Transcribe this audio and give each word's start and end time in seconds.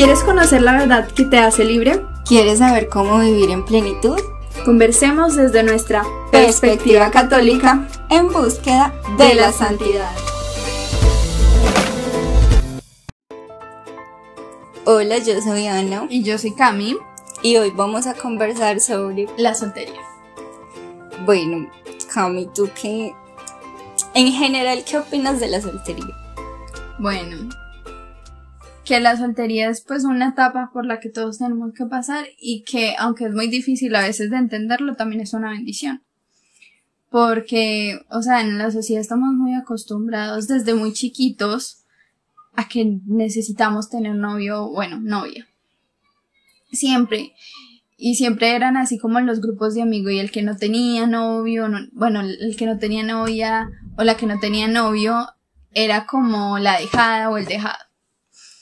¿Quieres 0.00 0.24
conocer 0.24 0.62
la 0.62 0.72
verdad 0.78 1.08
que 1.08 1.26
te 1.26 1.36
hace 1.36 1.62
libre? 1.62 2.00
¿Quieres 2.24 2.60
saber 2.60 2.88
cómo 2.88 3.18
vivir 3.18 3.50
en 3.50 3.66
plenitud? 3.66 4.18
Conversemos 4.64 5.36
desde 5.36 5.62
nuestra 5.62 6.02
perspectiva 6.32 7.10
católica 7.10 7.86
en 8.08 8.32
búsqueda 8.32 8.94
de 9.18 9.34
la 9.34 9.52
santidad. 9.52 10.10
Hola, 14.86 15.18
yo 15.18 15.38
soy 15.42 15.66
Ana. 15.66 16.06
Y 16.08 16.22
yo 16.22 16.38
soy 16.38 16.54
Cami. 16.54 16.96
Y 17.42 17.58
hoy 17.58 17.70
vamos 17.70 18.06
a 18.06 18.14
conversar 18.14 18.80
sobre 18.80 19.26
la 19.36 19.54
soltería. 19.54 20.00
Bueno, 21.26 21.70
Cami, 22.10 22.48
¿tú 22.54 22.70
qué? 22.74 23.14
En 24.14 24.32
general, 24.32 24.82
¿qué 24.82 24.96
opinas 24.96 25.40
de 25.40 25.48
la 25.48 25.60
soltería? 25.60 26.16
Bueno, 26.98 27.50
que 28.90 28.98
la 28.98 29.16
soltería 29.16 29.70
es 29.70 29.82
pues 29.82 30.02
una 30.02 30.30
etapa 30.30 30.72
por 30.72 30.84
la 30.84 30.98
que 30.98 31.10
todos 31.10 31.38
tenemos 31.38 31.72
que 31.74 31.86
pasar 31.86 32.26
y 32.40 32.62
que 32.62 32.96
aunque 32.98 33.26
es 33.26 33.32
muy 33.32 33.46
difícil 33.46 33.94
a 33.94 34.02
veces 34.02 34.32
de 34.32 34.36
entenderlo, 34.36 34.96
también 34.96 35.20
es 35.20 35.32
una 35.32 35.50
bendición. 35.50 36.02
Porque, 37.08 38.00
o 38.10 38.20
sea, 38.20 38.40
en 38.40 38.58
la 38.58 38.72
sociedad 38.72 39.00
estamos 39.00 39.32
muy 39.34 39.54
acostumbrados 39.54 40.48
desde 40.48 40.74
muy 40.74 40.92
chiquitos 40.92 41.84
a 42.56 42.66
que 42.66 42.98
necesitamos 43.06 43.90
tener 43.90 44.16
novio, 44.16 44.68
bueno, 44.68 44.98
novia. 45.00 45.46
Siempre. 46.72 47.32
Y 47.96 48.16
siempre 48.16 48.56
eran 48.56 48.76
así 48.76 48.98
como 48.98 49.20
en 49.20 49.26
los 49.26 49.40
grupos 49.40 49.76
de 49.76 49.82
amigos 49.82 50.14
y 50.14 50.18
el 50.18 50.32
que 50.32 50.42
no 50.42 50.56
tenía 50.56 51.06
novio, 51.06 51.68
bueno, 51.92 52.22
el 52.22 52.56
que 52.56 52.66
no 52.66 52.78
tenía 52.78 53.04
novia 53.04 53.70
o 53.96 54.02
la 54.02 54.16
que 54.16 54.26
no 54.26 54.40
tenía 54.40 54.66
novio 54.66 55.28
era 55.70 56.06
como 56.06 56.58
la 56.58 56.80
dejada 56.80 57.30
o 57.30 57.36
el 57.36 57.46
dejado. 57.46 57.89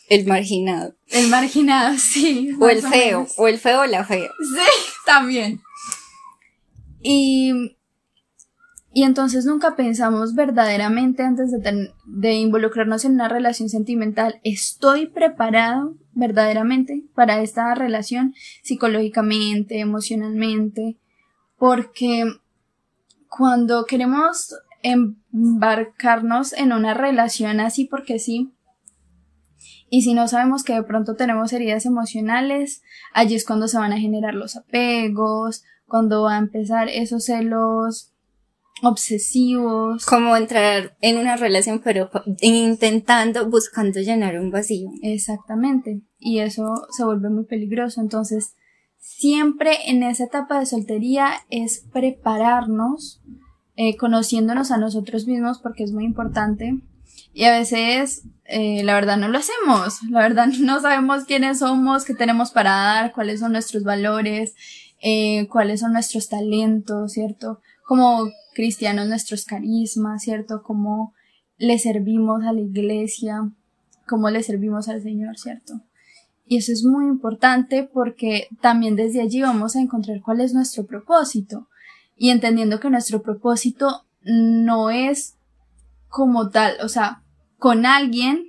El 0.09 0.27
marginado. 0.27 0.95
El 1.09 1.29
marginado, 1.29 1.97
sí. 1.99 2.51
O 2.59 2.69
el 2.69 2.83
feo, 2.83 3.27
o 3.37 3.49
el 3.49 3.59
feo 3.59 3.83
o 3.83 3.87
la 3.87 4.05
fea. 4.05 4.31
Sí, 4.41 4.93
también. 5.07 5.61
Y, 7.01 7.77
y 8.93 9.03
entonces 9.05 9.45
nunca 9.45 9.77
pensamos 9.77 10.35
verdaderamente 10.35 11.23
antes 11.23 11.51
de, 11.51 11.93
de 12.05 12.35
involucrarnos 12.35 13.05
en 13.05 13.13
una 13.13 13.29
relación 13.29 13.69
sentimental, 13.69 14.41
¿estoy 14.43 15.07
preparado 15.07 15.95
verdaderamente 16.13 17.05
para 17.15 17.41
esta 17.41 17.75
relación 17.75 18.35
psicológicamente, 18.63 19.79
emocionalmente? 19.79 20.97
Porque 21.57 22.25
cuando 23.29 23.85
queremos 23.85 24.55
embarcarnos 24.83 26.53
en 26.53 26.73
una 26.73 26.95
relación 26.95 27.61
así 27.61 27.85
porque 27.85 28.19
sí, 28.19 28.53
y 29.91 30.03
si 30.03 30.15
no 30.15 30.29
sabemos 30.29 30.65
que 30.65 30.75
de 30.75 30.83
pronto 30.83 31.17
tenemos 31.17 31.53
heridas 31.53 31.87
emocionales, 31.87 32.83
allí 33.13 33.35
es 33.35 33.47
cuando 33.47 33.69
se 33.69 33.79
van 33.79 33.93
a 33.93 33.99
generar 33.99 34.35
los 34.35 34.57
apegos, 34.57 35.65
cuando 35.87 36.23
va 36.23 36.37
a 36.37 36.39
empezar 36.39 36.89
esos 36.89 37.25
celos 37.25 38.13
obsesivos. 38.83 40.05
Como 40.07 40.37
entrar 40.37 40.97
en 41.01 41.19
una 41.19 41.37
relación 41.37 41.81
pero 41.83 42.11
intentando, 42.41 43.49
buscando 43.49 44.01
llenar 44.01 44.39
un 44.39 44.51
vacío. 44.51 44.91
Exactamente. 45.03 46.03
Y 46.19 46.41
eso 46.41 46.87
se 46.91 47.05
vuelve 47.05 47.31
muy 47.31 47.45
peligroso. 47.45 48.01
Entonces, 48.01 48.55
siempre 48.99 49.73
en 49.87 50.03
esa 50.03 50.25
etapa 50.25 50.61
de 50.61 50.67
soltería 50.67 51.33
es 51.51 51.85
prepararnos, 51.93 53.23
eh, 53.75 53.97
conociéndonos 53.97 54.71
a 54.71 54.77
nosotros 54.77 55.27
mismos 55.27 55.61
porque 55.61 55.85
es 55.85 55.93
muy 55.93 56.05
importante 56.05 56.79
y 57.33 57.45
a 57.45 57.59
veces, 57.59 58.25
eh, 58.51 58.83
la 58.83 58.95
verdad, 58.95 59.19
no 59.19 59.29
lo 59.29 59.39
hacemos. 59.39 60.03
La 60.11 60.21
verdad, 60.21 60.47
no 60.61 60.81
sabemos 60.81 61.25
quiénes 61.25 61.59
somos, 61.59 62.05
qué 62.05 62.15
tenemos 62.15 62.51
para 62.51 62.71
dar, 62.71 63.13
cuáles 63.13 63.41
son 63.41 63.53
nuestros 63.53 63.85
valores, 63.85 64.55
eh, 65.01 65.47
cuáles 65.49 65.81
son 65.81 65.93
nuestros 65.93 66.29
talentos, 66.29 67.13
¿cierto? 67.13 67.61
Como 67.87 68.31
cristianos, 68.55 69.07
nuestros 69.07 69.45
carismas, 69.45 70.23
¿cierto? 70.23 70.63
Cómo 70.63 71.15
le 71.59 71.79
servimos 71.79 72.43
a 72.45 72.53
la 72.53 72.61
iglesia, 72.61 73.51
cómo 74.07 74.31
le 74.31 74.43
servimos 74.43 74.89
al 74.89 75.03
Señor, 75.03 75.39
¿cierto? 75.39 75.83
Y 76.47 76.57
eso 76.57 76.73
es 76.73 76.83
muy 76.83 77.07
importante 77.07 77.83
porque 77.93 78.49
también 78.63 78.97
desde 78.97 79.21
allí 79.21 79.43
vamos 79.43 79.77
a 79.77 79.81
encontrar 79.81 80.23
cuál 80.23 80.41
es 80.41 80.55
nuestro 80.55 80.87
propósito. 80.87 81.69
Y 82.17 82.31
entendiendo 82.31 82.81
que 82.81 82.89
nuestro 82.89 83.23
propósito 83.23 84.07
no 84.23 84.89
es 84.91 85.35
como 86.09 86.49
tal, 86.49 86.79
o 86.83 86.89
sea, 86.89 87.23
con 87.59 87.87
alguien, 87.87 88.48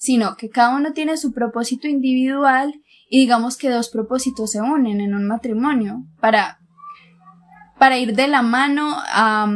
sino 0.00 0.34
que 0.34 0.48
cada 0.48 0.74
uno 0.74 0.94
tiene 0.94 1.18
su 1.18 1.30
propósito 1.30 1.86
individual 1.86 2.72
y 3.10 3.20
digamos 3.20 3.58
que 3.58 3.68
dos 3.68 3.90
propósitos 3.90 4.50
se 4.50 4.62
unen 4.62 4.98
en 5.02 5.14
un 5.14 5.26
matrimonio 5.26 6.06
para, 6.20 6.58
para 7.78 7.98
ir 7.98 8.16
de 8.16 8.26
la 8.26 8.40
mano 8.40 8.94
a, 8.96 9.46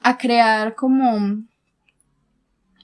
a 0.00 0.18
crear 0.18 0.74
como 0.74 1.16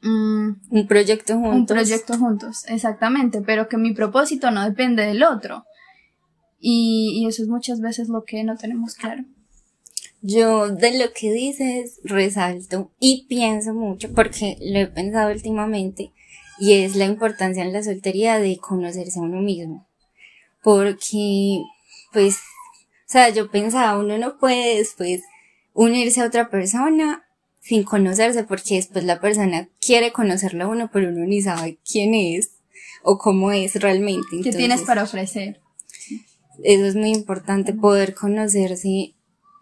mm, 0.02 0.50
un 0.70 0.86
proyecto 0.86 1.34
juntos. 1.34 1.56
Un 1.56 1.66
proyecto 1.66 2.16
juntos, 2.16 2.64
exactamente, 2.68 3.42
pero 3.42 3.68
que 3.68 3.76
mi 3.76 3.92
propósito 3.92 4.52
no 4.52 4.62
depende 4.62 5.04
del 5.04 5.24
otro. 5.24 5.64
Y, 6.60 7.20
y 7.20 7.26
eso 7.26 7.42
es 7.42 7.48
muchas 7.48 7.80
veces 7.80 8.08
lo 8.08 8.22
que 8.22 8.44
no 8.44 8.56
tenemos 8.56 8.94
claro. 8.94 9.24
Yo 10.22 10.68
de 10.68 10.96
lo 10.96 11.12
que 11.12 11.32
dices 11.32 11.98
resalto 12.04 12.92
y 13.00 13.26
pienso 13.28 13.74
mucho 13.74 14.12
porque 14.12 14.58
lo 14.60 14.78
he 14.78 14.86
pensado 14.86 15.32
últimamente 15.32 16.12
y 16.60 16.74
es 16.74 16.94
la 16.94 17.06
importancia 17.06 17.62
en 17.62 17.72
la 17.72 17.82
soltería 17.82 18.38
de 18.38 18.58
conocerse 18.58 19.18
a 19.18 19.22
uno 19.22 19.40
mismo. 19.40 19.88
Porque, 20.62 21.62
pues, 22.12 22.36
o 22.36 23.12
sea, 23.12 23.30
yo 23.30 23.50
pensaba, 23.50 23.98
uno 23.98 24.18
no 24.18 24.38
puede 24.38 24.76
después 24.76 25.22
unirse 25.72 26.20
a 26.20 26.26
otra 26.26 26.50
persona 26.50 27.24
sin 27.60 27.82
conocerse 27.84 28.44
porque 28.44 28.76
después 28.76 29.04
la 29.04 29.20
persona 29.20 29.68
quiere 29.80 30.12
conocerlo 30.12 30.64
a 30.64 30.68
uno 30.68 30.90
pero 30.92 31.10
uno 31.10 31.26
ni 31.26 31.42
sabe 31.42 31.78
quién 31.88 32.14
es 32.14 32.52
o 33.02 33.18
cómo 33.18 33.52
es 33.52 33.76
realmente. 33.76 34.40
¿Qué 34.42 34.52
tienes 34.52 34.82
para 34.82 35.02
ofrecer? 35.02 35.60
Eso 36.62 36.84
es 36.84 36.94
muy 36.94 37.10
importante, 37.10 37.72
poder 37.72 38.14
conocerse 38.14 39.14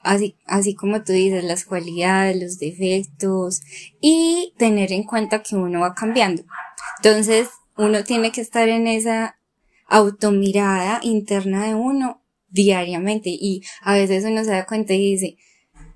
así, 0.03 0.37
así 0.47 0.75
como 0.75 1.03
tú 1.03 1.13
dices, 1.13 1.45
las 1.45 1.65
cualidades, 1.65 2.41
los 2.41 2.59
defectos 2.59 3.63
y 4.01 4.53
tener 4.57 4.93
en 4.93 5.05
cuenta 5.05 5.43
que 5.43 5.57
uno 5.57 5.81
va 5.81 5.95
cambiando. 5.95 6.45
Entonces, 7.03 7.49
uno 7.77 8.05
tiene 8.05 8.33
que 8.33 8.41
estar 8.41 8.69
en 8.69 8.87
esa 8.87 9.39
automirada 9.87 11.01
interna 11.03 11.67
de 11.67 11.75
uno 11.75 12.23
diariamente 12.51 13.31
y 13.31 13.63
a 13.83 13.95
veces 13.95 14.25
uno 14.25 14.45
se 14.45 14.51
da 14.51 14.67
cuenta 14.67 14.95
y 14.95 15.13
dice, 15.13 15.37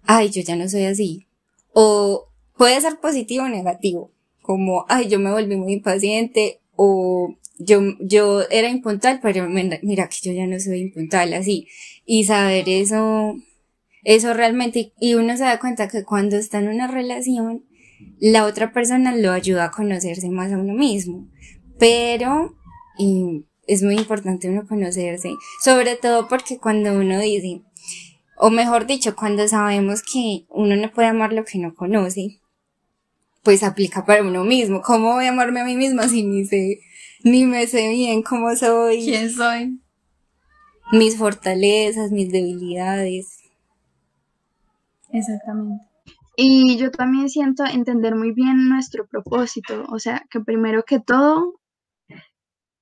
ay, 0.04 0.30
yo 0.30 0.42
ya 0.42 0.56
no 0.56 0.68
soy 0.68 0.84
así. 0.84 1.26
O 1.72 2.28
puede 2.56 2.80
ser 2.80 3.00
positivo 3.00 3.44
o 3.44 3.48
negativo, 3.48 4.12
como, 4.40 4.84
ay, 4.88 5.08
yo 5.08 5.18
me 5.18 5.32
volví 5.32 5.56
muy 5.56 5.72
impaciente 5.72 6.60
o 6.76 7.36
yo, 7.58 7.80
yo 8.00 8.42
era 8.50 8.68
impuntual, 8.68 9.20
pero 9.22 9.48
mira 9.48 10.08
que 10.08 10.16
yo 10.22 10.32
ya 10.32 10.46
no 10.46 10.58
soy 10.58 10.80
impuntual 10.80 11.34
así. 11.34 11.68
Y 12.04 12.24
saber 12.24 12.68
eso 12.68 13.36
eso 14.04 14.34
realmente, 14.34 14.92
y 15.00 15.14
uno 15.14 15.36
se 15.36 15.44
da 15.44 15.60
cuenta 15.60 15.88
que 15.88 16.04
cuando 16.04 16.36
está 16.36 16.58
en 16.58 16.68
una 16.68 16.88
relación, 16.88 17.64
la 18.20 18.44
otra 18.44 18.72
persona 18.72 19.14
lo 19.16 19.32
ayuda 19.32 19.64
a 19.64 19.70
conocerse 19.70 20.28
más 20.30 20.52
a 20.52 20.58
uno 20.58 20.74
mismo. 20.74 21.28
Pero, 21.78 22.56
y 22.98 23.44
es 23.66 23.82
muy 23.82 23.96
importante 23.96 24.48
uno 24.48 24.66
conocerse, 24.66 25.30
sobre 25.62 25.96
todo 25.96 26.28
porque 26.28 26.58
cuando 26.58 26.92
uno 26.92 27.18
dice, 27.20 27.62
o 28.36 28.50
mejor 28.50 28.86
dicho, 28.86 29.14
cuando 29.16 29.46
sabemos 29.48 30.02
que 30.02 30.46
uno 30.48 30.76
no 30.76 30.92
puede 30.92 31.08
amar 31.08 31.32
lo 31.32 31.44
que 31.44 31.58
no 31.58 31.74
conoce, 31.74 32.40
pues 33.42 33.62
aplica 33.62 34.04
para 34.04 34.22
uno 34.22 34.44
mismo. 34.44 34.82
¿Cómo 34.82 35.14
voy 35.14 35.26
a 35.26 35.30
amarme 35.30 35.60
a 35.60 35.64
mí 35.64 35.76
misma 35.76 36.08
si 36.08 36.22
ni 36.22 36.44
sé, 36.44 36.80
ni 37.24 37.44
me 37.44 37.66
sé 37.66 37.88
bien 37.88 38.22
cómo 38.22 38.54
soy? 38.56 39.04
¿Quién 39.04 39.30
soy? 39.30 39.80
Mis 40.92 41.16
fortalezas, 41.16 42.10
mis 42.10 42.30
debilidades. 42.30 43.38
Exactamente. 45.12 45.91
Y 46.36 46.76
yo 46.78 46.90
también 46.90 47.28
siento 47.28 47.64
entender 47.64 48.14
muy 48.14 48.32
bien 48.32 48.68
nuestro 48.68 49.06
propósito, 49.06 49.84
o 49.88 49.98
sea, 49.98 50.24
que 50.30 50.40
primero 50.40 50.82
que 50.84 50.98
todo, 50.98 51.60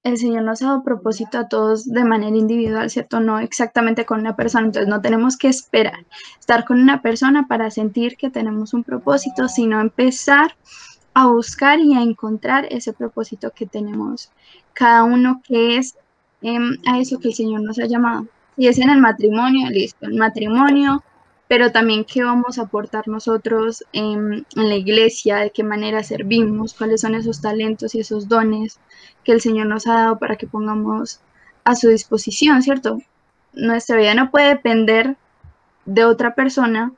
el 0.02 0.16
Señor 0.18 0.44
nos 0.44 0.62
ha 0.62 0.66
dado 0.66 0.82
propósito 0.82 1.38
a 1.38 1.48
todos 1.48 1.84
de 1.84 2.04
manera 2.04 2.36
individual, 2.36 2.88
¿cierto? 2.90 3.20
No 3.20 3.38
exactamente 3.38 4.06
con 4.06 4.20
una 4.20 4.36
persona, 4.36 4.66
entonces 4.66 4.88
no 4.88 5.00
tenemos 5.00 5.36
que 5.36 5.48
esperar 5.48 6.06
estar 6.38 6.64
con 6.64 6.80
una 6.80 7.02
persona 7.02 7.46
para 7.48 7.70
sentir 7.70 8.16
que 8.16 8.30
tenemos 8.30 8.72
un 8.72 8.84
propósito, 8.84 9.48
sino 9.48 9.80
empezar 9.80 10.56
a 11.12 11.26
buscar 11.26 11.80
y 11.80 11.94
a 11.94 12.02
encontrar 12.02 12.66
ese 12.70 12.92
propósito 12.92 13.50
que 13.50 13.66
tenemos 13.66 14.30
cada 14.72 15.04
uno 15.04 15.42
que 15.44 15.76
es 15.76 15.96
em, 16.40 16.78
a 16.86 16.98
eso 16.98 17.18
que 17.18 17.28
el 17.28 17.34
Señor 17.34 17.62
nos 17.62 17.78
ha 17.78 17.86
llamado. 17.86 18.26
Y 18.56 18.68
es 18.68 18.78
en 18.78 18.90
el 18.90 19.00
matrimonio, 19.00 19.68
listo, 19.70 20.06
el 20.06 20.14
matrimonio 20.16 21.02
pero 21.50 21.72
también 21.72 22.04
qué 22.04 22.22
vamos 22.22 22.58
a 22.58 22.62
aportar 22.62 23.08
nosotros 23.08 23.84
en, 23.92 24.46
la 24.54 24.76
iglesia, 24.76 25.38
de 25.38 25.50
qué 25.50 25.64
manera 25.64 26.04
servimos, 26.04 26.74
cuáles 26.74 27.00
son 27.00 27.16
esos 27.16 27.40
talentos 27.40 27.92
y 27.96 27.98
esos 27.98 28.28
dones 28.28 28.78
que 29.24 29.32
el 29.32 29.40
Señor 29.40 29.66
nos 29.66 29.88
ha 29.88 29.94
dado 29.94 30.18
para 30.20 30.36
que 30.36 30.46
pongamos 30.46 31.18
a 31.64 31.74
su 31.74 31.88
disposición, 31.88 32.62
¿cierto? 32.62 33.00
Nuestra 33.52 33.96
vida 33.96 34.14
no 34.14 34.30
puede 34.30 34.50
depender 34.50 35.16
de 35.86 36.04
otra 36.04 36.36
persona, 36.36 36.92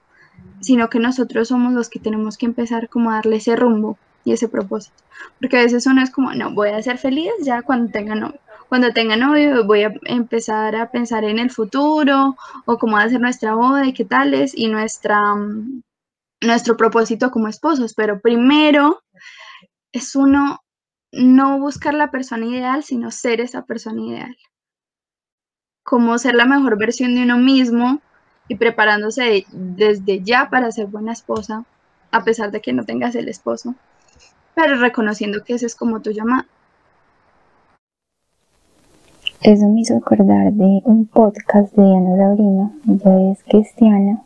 sino 0.60 0.90
que 0.90 0.98
nosotros 0.98 1.48
somos 1.48 1.72
los 1.72 1.88
que 1.88 1.98
tenemos 1.98 2.37
que 2.37 2.44
empezar 2.44 2.90
como 2.90 3.10
a 3.10 3.14
darle 3.14 3.37
ese 3.37 3.56
rumbo 3.56 3.96
y 4.22 4.34
ese 4.34 4.48
propósito. 4.48 5.02
Porque 5.40 5.56
a 5.56 5.62
veces 5.62 5.87
uno 5.87 6.02
es 6.02 6.10
como, 6.10 6.34
no, 6.34 6.52
voy 6.52 6.69
a 6.69 6.82
ser 6.82 6.98
feliz 6.98 7.32
ya 7.40 7.62
cuando 7.62 7.90
tenga 7.90 8.14
novio. 8.16 8.38
Cuando 8.72 8.94
tenga 8.94 9.19
novio 9.19 9.66
voy 9.66 9.82
a 9.82 9.92
empezar 10.04 10.76
a 10.76 10.90
pensar 10.90 11.24
en 11.24 11.38
el 11.38 11.50
futuro 11.50 12.38
o 12.64 12.78
cómo 12.78 12.96
va 12.96 13.02
a 13.02 13.08
ser 13.10 13.20
nuestra 13.20 13.54
boda 13.54 13.86
y 13.86 13.92
qué 13.92 14.06
tal 14.06 14.32
es 14.32 14.56
y 14.56 14.69
nuestra, 14.69 15.34
mm, 15.34 15.82
nuestro 16.40 16.78
propósito 16.78 17.30
como 17.30 17.48
esposos. 17.48 17.92
Pero 17.92 18.20
primero 18.20 19.02
es 19.92 20.16
uno 20.16 20.60
no 21.12 21.58
buscar 21.58 21.92
la 21.92 22.10
persona 22.10 22.46
ideal, 22.46 22.82
sino 22.82 23.10
ser 23.10 23.42
esa 23.42 23.66
persona 23.66 24.00
ideal. 24.00 24.38
Como 25.84 26.16
ser 26.16 26.34
la 26.34 26.46
mejor 26.46 26.78
versión 26.78 27.14
de 27.14 27.24
uno 27.24 27.36
mismo 27.36 28.00
y 28.48 28.54
preparándose 28.54 29.44
desde 29.52 30.22
ya 30.22 30.48
para 30.48 30.72
ser 30.72 30.86
buena 30.86 31.12
esposa, 31.12 31.66
a 32.10 32.24
pesar 32.24 32.50
de 32.50 32.62
que 32.62 32.72
no 32.72 32.86
tengas 32.86 33.14
el 33.16 33.28
esposo, 33.28 33.74
pero 34.54 34.76
reconociendo 34.76 35.44
que 35.44 35.56
ese 35.56 35.66
es 35.66 35.76
como 35.76 36.00
tu 36.00 36.10
llamado. 36.10 36.46
Eso 39.43 39.67
me 39.67 39.81
hizo 39.81 39.97
acordar 39.97 40.53
de 40.53 40.83
un 40.85 41.05
podcast 41.06 41.75
de 41.75 41.83
Diana 41.83 42.17
Sabrina, 42.17 42.71
ella 42.87 43.33
es 43.33 43.43
cristiana, 43.43 44.23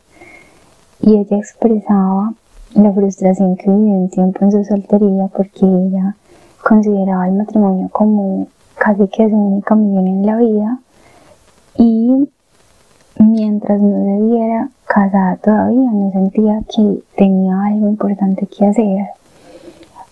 y 1.01 1.17
ella 1.17 1.39
expresaba 1.39 2.35
la 2.75 2.93
frustración 2.93 3.57
que 3.57 3.71
vivió 3.71 3.95
un 3.95 4.11
tiempo 4.11 4.45
en 4.45 4.53
su 4.53 4.63
soltería 4.65 5.29
porque 5.29 5.65
ella 5.65 6.17
consideraba 6.63 7.29
el 7.29 7.33
matrimonio 7.33 7.89
como 7.93 8.49
casi 8.77 9.09
que 9.09 9.31
su 9.31 9.35
única 9.35 9.75
misión 9.75 10.07
en 10.07 10.27
la 10.27 10.37
vida 10.37 10.81
y 11.79 12.29
mientras 13.19 13.81
no 13.81 14.05
se 14.05 14.23
viera 14.23 14.69
casada 14.85 15.37
todavía 15.39 15.93
no 15.93 16.11
sentía 16.11 16.61
que 16.69 17.03
tenía 17.17 17.59
algo 17.65 17.89
importante 17.89 18.47
que 18.47 18.67
hacer 18.67 19.07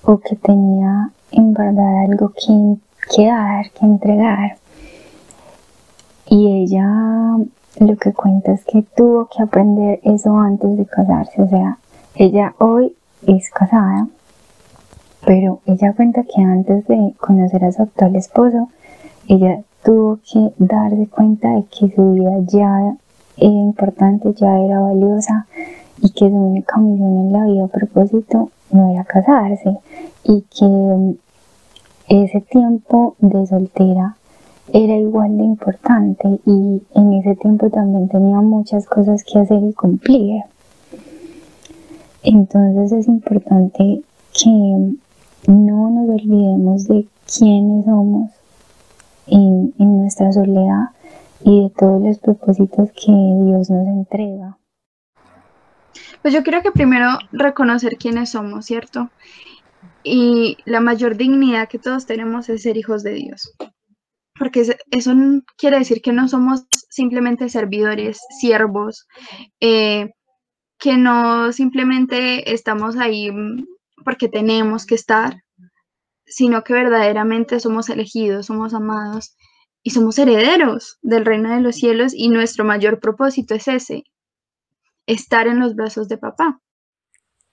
o 0.03 0.17
que 0.17 0.35
tenía 0.37 1.11
en 1.31 1.53
verdad 1.53 2.05
algo 2.09 2.31
que, 2.31 2.77
que 3.15 3.27
dar, 3.27 3.71
que 3.71 3.85
entregar. 3.85 4.63
Y 6.36 6.50
ella 6.50 7.38
lo 7.78 7.96
que 7.96 8.12
cuenta 8.12 8.54
es 8.54 8.64
que 8.64 8.82
tuvo 8.96 9.28
que 9.28 9.40
aprender 9.40 10.00
eso 10.02 10.36
antes 10.36 10.76
de 10.76 10.84
casarse, 10.84 11.40
o 11.40 11.48
sea, 11.48 11.78
ella 12.16 12.56
hoy 12.58 12.92
es 13.25 13.52
casada, 13.52 14.08
pero 15.25 15.60
ella 15.64 15.92
cuenta 15.94 16.25
que 16.25 16.42
antes 16.42 16.88
de 16.88 17.14
conocer 17.20 17.64
a 17.64 17.70
su 17.70 17.82
actual 17.82 18.16
esposo, 18.16 18.69
ella 19.28 19.62
tuvo 19.84 20.19
que 20.28 20.52
darse 20.58 21.06
cuenta 21.06 21.50
de 21.50 21.66
que 21.66 21.94
su 21.94 22.14
vida 22.14 22.32
ya 22.48 22.96
era 23.36 23.52
importante, 23.52 24.34
ya 24.34 24.58
era 24.58 24.81
valiosa 24.81 25.46
y 26.02 26.10
que 26.10 26.28
su 26.28 26.34
única 26.34 26.78
misión 26.78 27.16
en 27.16 27.32
la 27.32 27.44
vida, 27.44 27.69
propósito, 27.69 28.50
no 28.72 28.90
era 28.90 29.04
casarse 29.04 29.78
y 30.25 30.44
que 30.50 31.14
ese 32.08 32.40
tiempo 32.40 33.14
de 33.20 33.46
soltera 33.46 34.16
era 34.72 34.96
igual 34.96 35.37
de 35.37 35.44
importante 35.44 36.40
y 36.46 36.82
en 36.94 37.12
ese 37.14 37.37
tiempo 37.37 37.70
también 37.70 38.08
tenía 38.08 38.40
muchas 38.40 38.87
cosas 38.87 39.22
que 39.25 39.38
hacer 39.38 39.62
y 39.62 39.72
cumplir. 39.72 40.43
Entonces 42.22 42.93
es 42.93 43.08
importante 43.08 44.02
que 44.32 44.50
no 45.46 45.90
nos 45.90 46.08
olvidemos 46.08 46.88
de 46.88 47.06
quiénes 47.26 47.84
somos 47.84 48.31
en, 49.26 49.75
en 49.78 49.99
nuestra 49.99 50.32
soledad 50.32 50.90
y 51.44 51.64
de 51.64 51.70
todos 51.70 52.02
los 52.02 52.19
propósitos 52.19 52.90
que 52.93 53.12
Dios 53.12 53.69
nos 53.69 53.87
entrega. 53.87 54.56
Pues 56.22 56.32
yo 56.32 56.43
creo 56.43 56.62
que 56.62 56.72
primero 56.72 57.19
reconocer 57.32 57.99
quiénes 57.99 58.31
somos, 58.31 58.64
¿cierto? 58.64 59.10
Y 60.02 60.56
la 60.64 60.81
mayor 60.81 61.19
dignidad 61.19 61.69
que 61.69 61.78
todos 61.78 62.06
tenemos 62.06 62.49
es 62.49 62.62
ser 62.62 62.78
hijos 62.78 63.02
de 63.02 63.12
Dios. 63.12 63.55
Porque 64.38 64.62
eso 64.90 65.14
quiere 65.56 65.78
decir 65.78 66.02
que 66.02 66.12
no 66.12 66.28
somos 66.28 66.66
simplemente 66.90 67.48
servidores, 67.48 68.19
siervos, 68.40 69.06
eh, 69.60 70.10
que 70.78 70.96
no 70.96 71.52
simplemente 71.52 72.52
estamos 72.52 72.96
ahí 72.96 73.31
porque 74.04 74.28
tenemos 74.28 74.86
que 74.86 74.96
estar, 74.96 75.42
sino 76.26 76.64
que 76.64 76.75
verdaderamente 76.75 77.60
somos 77.60 77.88
elegidos, 77.88 78.46
somos 78.46 78.75
amados 78.75 79.36
y 79.82 79.90
somos 79.90 80.19
herederos 80.19 80.98
del 81.02 81.25
reino 81.25 81.54
de 81.54 81.60
los 81.60 81.76
cielos 81.76 82.12
y 82.14 82.28
nuestro 82.28 82.64
mayor 82.64 83.00
propósito 83.00 83.54
es 83.54 83.69
ese, 83.69 84.04
estar 85.06 85.46
en 85.46 85.60
los 85.60 85.75
brazos 85.75 86.08
de 86.08 86.19
papá. 86.19 86.60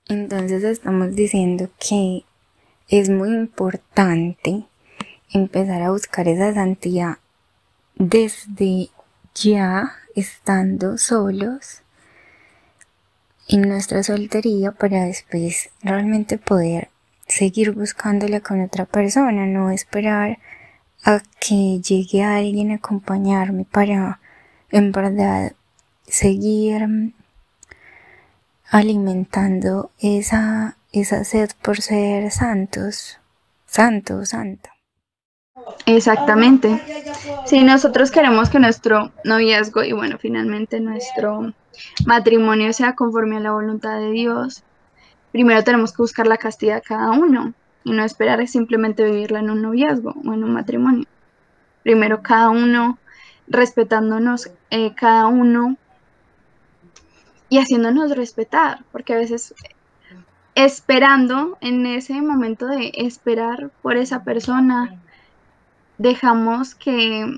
Entonces 0.08 0.64
estamos 0.64 1.16
diciendo 1.16 1.70
que 1.80 2.24
es 2.88 3.10
muy 3.10 3.30
importante 3.30 4.66
empezar 5.34 5.82
a 5.82 5.92
buscar 5.92 6.28
esa 6.28 6.54
santidad 6.54 7.18
desde 7.96 8.90
ya 9.34 9.94
estando 10.16 10.98
solos 10.98 11.82
en 13.48 13.68
nuestra 13.68 14.04
soltería 14.04 14.72
para 14.72 15.06
después 15.06 15.70
realmente 15.82 16.38
poder 16.38 16.90
seguir 17.28 17.72
buscándola 17.72 18.42
con 18.42 18.62
otra 18.62 18.86
persona, 18.86 19.46
no 19.46 19.72
esperar 19.72 20.40
a 21.04 21.22
que 21.40 21.80
llegue 21.82 22.24
alguien 22.24 22.72
a 22.72 22.76
acompañarme 22.76 23.66
para 23.66 24.20
en 24.70 24.92
verdad 24.92 25.54
seguir 26.08 27.14
alimentando 28.70 29.92
esa, 30.00 30.78
esa 30.92 31.24
sed 31.24 31.52
por 31.62 31.82
ser 31.82 32.32
santos, 32.32 33.20
santo, 33.66 34.26
santa. 34.26 34.71
Exactamente. 35.86 36.82
Si 37.46 37.64
nosotros 37.64 38.12
queremos 38.12 38.50
que 38.50 38.60
nuestro 38.60 39.12
noviazgo 39.24 39.84
y 39.84 39.92
bueno, 39.92 40.18
finalmente 40.20 40.80
nuestro 40.80 41.54
matrimonio 42.06 42.74
sea 42.74 42.96
conforme 42.96 43.38
a 43.38 43.42
la 43.42 43.52
voluntad 43.52 44.00
de 44.00 44.12
Dios, 44.12 44.64
primero 45.32 45.64
tenemos 45.64 45.92
que 45.92 46.02
buscar 46.02 46.28
la 46.28 46.38
castidad 46.38 46.84
cada 46.86 47.12
uno 47.12 47.54
y 47.84 47.92
no 47.92 48.04
esperar 48.04 48.46
simplemente 48.48 49.04
vivirla 49.04 49.40
en 49.40 49.50
un 49.50 49.62
noviazgo 49.62 50.14
o 50.26 50.34
en 50.34 50.44
un 50.44 50.54
matrimonio. 50.54 51.06
Primero 51.84 52.22
cada 52.22 52.50
uno 52.50 53.00
respetándonos, 53.48 54.52
eh, 54.70 54.94
cada 54.96 55.28
uno 55.28 55.78
y 57.50 57.58
haciéndonos 57.58 58.16
respetar, 58.16 58.80
porque 58.92 59.14
a 59.14 59.18
veces 59.18 59.54
esperando 60.56 61.58
en 61.62 61.86
ese 61.86 62.22
momento 62.22 62.68
de 62.68 62.92
esperar 62.96 63.72
por 63.82 63.98
esa 63.98 64.24
persona, 64.24 65.01
dejamos 66.02 66.74
que, 66.76 67.38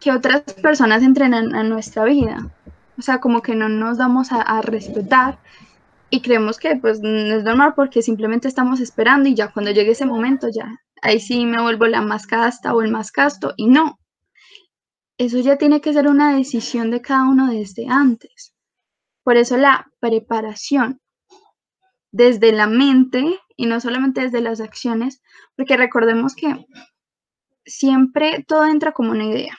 que 0.00 0.12
otras 0.12 0.42
personas 0.54 1.02
entrenan 1.02 1.54
a 1.54 1.62
nuestra 1.62 2.04
vida. 2.04 2.50
O 2.98 3.02
sea, 3.02 3.20
como 3.20 3.42
que 3.42 3.54
no 3.54 3.68
nos 3.68 3.98
damos 3.98 4.28
a, 4.32 4.60
respetar 4.62 5.38
y 6.10 6.20
creemos 6.20 6.58
que 6.58 6.76
pues 6.76 7.00
no 7.00 7.34
es 7.34 7.44
normal 7.44 7.74
porque 7.74 8.02
simplemente 8.02 8.48
estamos 8.48 8.80
esperando 8.80 9.28
y 9.28 9.34
ya 9.34 9.52
cuando 9.52 9.70
llegue 9.70 9.92
ese 9.92 10.06
momento 10.06 10.48
ya, 10.54 10.70
ahí 11.00 11.18
sí 11.20 11.46
me 11.46 11.62
vuelvo 11.62 11.86
la 11.86 12.02
más 12.02 12.26
casta 12.26 12.74
o 12.74 12.82
el 12.82 12.90
más 12.90 13.10
casto 13.10 13.54
y 13.56 13.68
no. 13.68 13.98
Eso 15.18 15.38
ya 15.38 15.56
tiene 15.56 15.80
que 15.80 15.92
ser 15.92 16.08
una 16.08 16.36
decisión 16.36 16.90
de 16.90 17.00
cada 17.00 17.24
uno 17.24 17.50
desde 17.50 17.88
antes. 17.88 18.54
Por 19.22 19.36
eso 19.36 19.56
la 19.56 19.90
preparación 20.00 21.00
desde 22.10 22.52
la 22.52 22.66
mente 22.66 23.38
y 23.56 23.66
no 23.66 23.80
solamente 23.80 24.20
desde 24.20 24.40
las 24.40 24.60
acciones, 24.60 25.22
porque 25.56 25.76
recordemos 25.76 26.34
que 26.34 26.66
siempre 27.64 28.44
todo 28.46 28.66
entra 28.66 28.92
como 28.92 29.10
una 29.10 29.24
idea, 29.24 29.56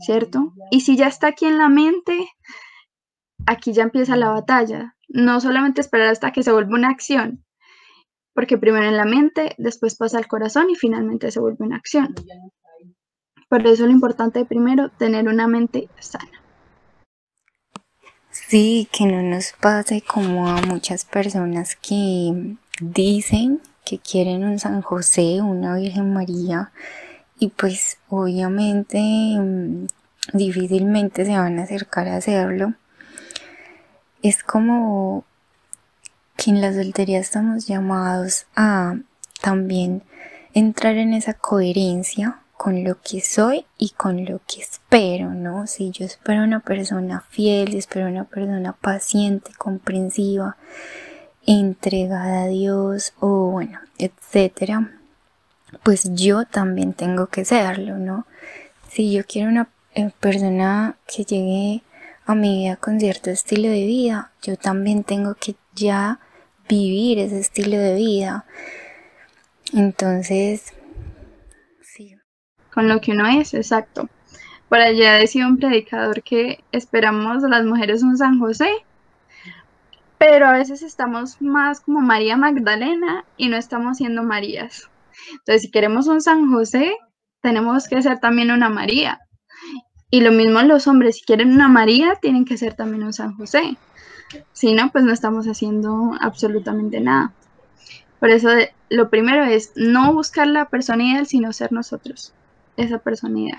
¿cierto? 0.00 0.52
Y 0.70 0.80
si 0.80 0.96
ya 0.96 1.08
está 1.08 1.28
aquí 1.28 1.46
en 1.46 1.58
la 1.58 1.68
mente, 1.68 2.28
aquí 3.46 3.72
ya 3.72 3.82
empieza 3.82 4.16
la 4.16 4.30
batalla. 4.30 4.96
No 5.08 5.40
solamente 5.40 5.80
esperar 5.80 6.08
hasta 6.08 6.32
que 6.32 6.42
se 6.42 6.52
vuelva 6.52 6.74
una 6.74 6.90
acción, 6.90 7.44
porque 8.34 8.58
primero 8.58 8.86
en 8.86 8.96
la 8.96 9.04
mente, 9.04 9.54
después 9.56 9.96
pasa 9.96 10.18
al 10.18 10.26
corazón 10.26 10.68
y 10.70 10.74
finalmente 10.74 11.30
se 11.30 11.40
vuelve 11.40 11.64
una 11.64 11.76
acción. 11.76 12.14
Por 13.48 13.66
eso 13.66 13.86
lo 13.86 13.92
importante 13.92 14.44
primero 14.44 14.90
tener 14.90 15.28
una 15.28 15.46
mente 15.46 15.88
sana. 16.00 16.42
Sí, 18.30 18.88
que 18.92 19.06
no 19.06 19.22
nos 19.22 19.52
pase 19.52 20.02
como 20.02 20.48
a 20.48 20.60
muchas 20.62 21.04
personas 21.04 21.76
que 21.76 22.56
dicen 22.80 23.62
que 23.84 23.98
quieren 23.98 24.44
un 24.44 24.58
San 24.58 24.82
José, 24.82 25.40
una 25.40 25.76
Virgen 25.76 26.12
María, 26.12 26.72
y 27.38 27.48
pues 27.48 27.98
obviamente 28.08 28.98
mm, 28.98 29.86
difícilmente 30.32 31.24
se 31.24 31.36
van 31.36 31.58
a 31.58 31.64
acercar 31.64 32.08
a 32.08 32.16
hacerlo. 32.16 32.74
es 34.22 34.42
como 34.42 35.24
que 36.36 36.50
en 36.50 36.60
la 36.60 36.72
soltería 36.72 37.18
estamos 37.18 37.66
llamados 37.66 38.46
a 38.56 38.96
también 39.40 40.02
entrar 40.54 40.96
en 40.96 41.14
esa 41.14 41.34
coherencia 41.34 42.40
con 42.56 42.84
lo 42.84 43.00
que 43.00 43.20
soy 43.20 43.66
y 43.78 43.90
con 43.90 44.24
lo 44.24 44.40
que 44.46 44.60
espero, 44.60 45.34
¿no? 45.34 45.66
Si 45.66 45.90
yo 45.90 46.04
espero 46.04 46.42
una 46.42 46.60
persona 46.60 47.22
fiel, 47.28 47.74
espero 47.74 48.08
una 48.08 48.24
persona 48.24 48.72
paciente, 48.72 49.52
comprensiva, 49.58 50.56
entregada 51.46 52.44
a 52.44 52.48
Dios 52.48 53.12
o 53.20 53.50
bueno, 53.50 53.78
etcétera, 53.98 54.95
pues 55.82 56.14
yo 56.14 56.44
también 56.44 56.92
tengo 56.92 57.26
que 57.26 57.44
serlo, 57.44 57.98
¿no? 57.98 58.26
Si 58.88 59.12
yo 59.12 59.24
quiero 59.26 59.48
una 59.48 59.68
eh, 59.94 60.10
persona 60.20 60.96
que 61.06 61.24
llegue 61.24 61.82
a 62.24 62.34
mi 62.34 62.58
vida 62.58 62.76
con 62.76 63.00
cierto 63.00 63.30
estilo 63.30 63.68
de 63.68 63.86
vida, 63.86 64.32
yo 64.42 64.56
también 64.56 65.04
tengo 65.04 65.34
que 65.34 65.56
ya 65.74 66.20
vivir 66.68 67.18
ese 67.18 67.38
estilo 67.38 67.76
de 67.78 67.94
vida. 67.94 68.44
Entonces, 69.72 70.72
sí. 71.82 72.16
Con 72.72 72.88
lo 72.88 73.00
que 73.00 73.12
uno 73.12 73.26
es, 73.26 73.54
exacto. 73.54 74.08
Por 74.68 74.78
allá 74.78 75.14
decía 75.14 75.46
un 75.46 75.58
predicador 75.58 76.22
que 76.22 76.64
esperamos 76.72 77.44
a 77.44 77.48
las 77.48 77.64
mujeres 77.64 78.02
un 78.02 78.18
San 78.18 78.38
José, 78.40 78.70
pero 80.18 80.46
a 80.46 80.52
veces 80.52 80.82
estamos 80.82 81.40
más 81.40 81.80
como 81.80 82.00
María 82.00 82.36
Magdalena 82.36 83.24
y 83.36 83.48
no 83.48 83.56
estamos 83.56 83.98
siendo 83.98 84.22
Marías. 84.22 84.88
Entonces, 85.30 85.62
si 85.62 85.70
queremos 85.70 86.06
un 86.06 86.20
San 86.20 86.50
José, 86.52 86.96
tenemos 87.40 87.88
que 87.88 88.02
ser 88.02 88.18
también 88.18 88.50
una 88.50 88.68
María. 88.68 89.20
Y 90.10 90.20
lo 90.20 90.32
mismo 90.32 90.60
los 90.62 90.86
hombres, 90.86 91.16
si 91.16 91.24
quieren 91.24 91.52
una 91.52 91.68
María, 91.68 92.14
tienen 92.20 92.44
que 92.44 92.56
ser 92.56 92.74
también 92.74 93.02
un 93.02 93.12
San 93.12 93.36
José. 93.36 93.76
Si 94.52 94.72
no, 94.72 94.90
pues 94.90 95.04
no 95.04 95.12
estamos 95.12 95.46
haciendo 95.46 96.12
absolutamente 96.20 97.00
nada. 97.00 97.32
Por 98.20 98.30
eso 98.30 98.48
lo 98.88 99.10
primero 99.10 99.44
es 99.44 99.72
no 99.76 100.12
buscar 100.12 100.46
la 100.46 100.68
personalidad, 100.68 101.24
sino 101.24 101.52
ser 101.52 101.72
nosotros, 101.72 102.32
esa 102.76 102.98
personalidad. 102.98 103.58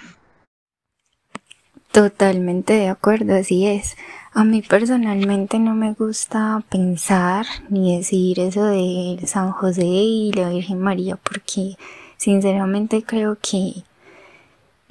Totalmente 1.98 2.74
de 2.74 2.90
acuerdo, 2.90 3.34
así 3.34 3.66
es. 3.66 3.98
A 4.32 4.44
mí 4.44 4.62
personalmente 4.62 5.58
no 5.58 5.74
me 5.74 5.94
gusta 5.94 6.64
pensar 6.70 7.48
ni 7.70 7.98
decir 7.98 8.40
eso 8.40 8.66
de 8.66 9.18
San 9.26 9.50
José 9.50 9.84
y 9.84 10.32
la 10.32 10.50
Virgen 10.50 10.78
María 10.78 11.16
porque 11.16 11.76
sinceramente 12.18 13.02
creo 13.02 13.40
que 13.42 13.82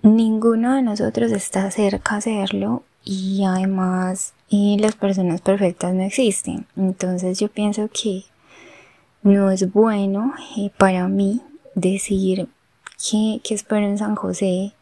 ninguno 0.03 0.75
de 0.75 0.83
nosotros 0.83 1.31
está 1.31 1.71
cerca 1.71 2.15
de 2.15 2.19
hacerlo 2.19 2.83
y 3.05 3.45
además 3.45 4.35
y 4.49 4.77
las 4.79 4.97
personas 4.97 5.41
perfectas 5.43 5.95
no 5.95 6.03
existen. 6.03 6.67
Entonces 6.75 7.39
yo 7.39 7.47
pienso 7.47 7.89
que 7.89 8.25
no 9.23 9.53
es 9.53 9.73
bueno 9.73 10.35
eh, 10.57 10.73
para 10.77 11.07
mí 11.07 11.41
decir 11.77 12.49
que, 12.99 13.41
que 13.45 13.55
espero 13.55 13.87
en 13.87 13.97
San 13.97 14.17
José 14.17 14.73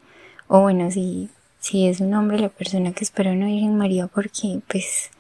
o 0.49 0.61
bueno, 0.61 0.90
si, 0.90 1.28
si 1.64 1.88
es 1.88 2.00
un 2.00 2.12
hombre 2.12 2.38
la 2.38 2.50
persona 2.50 2.92
que 2.92 3.04
espero 3.04 3.30
en 3.30 3.47
Virgen 3.47 3.78
María 3.78 4.06
porque 4.06 4.61
pues 4.68 5.11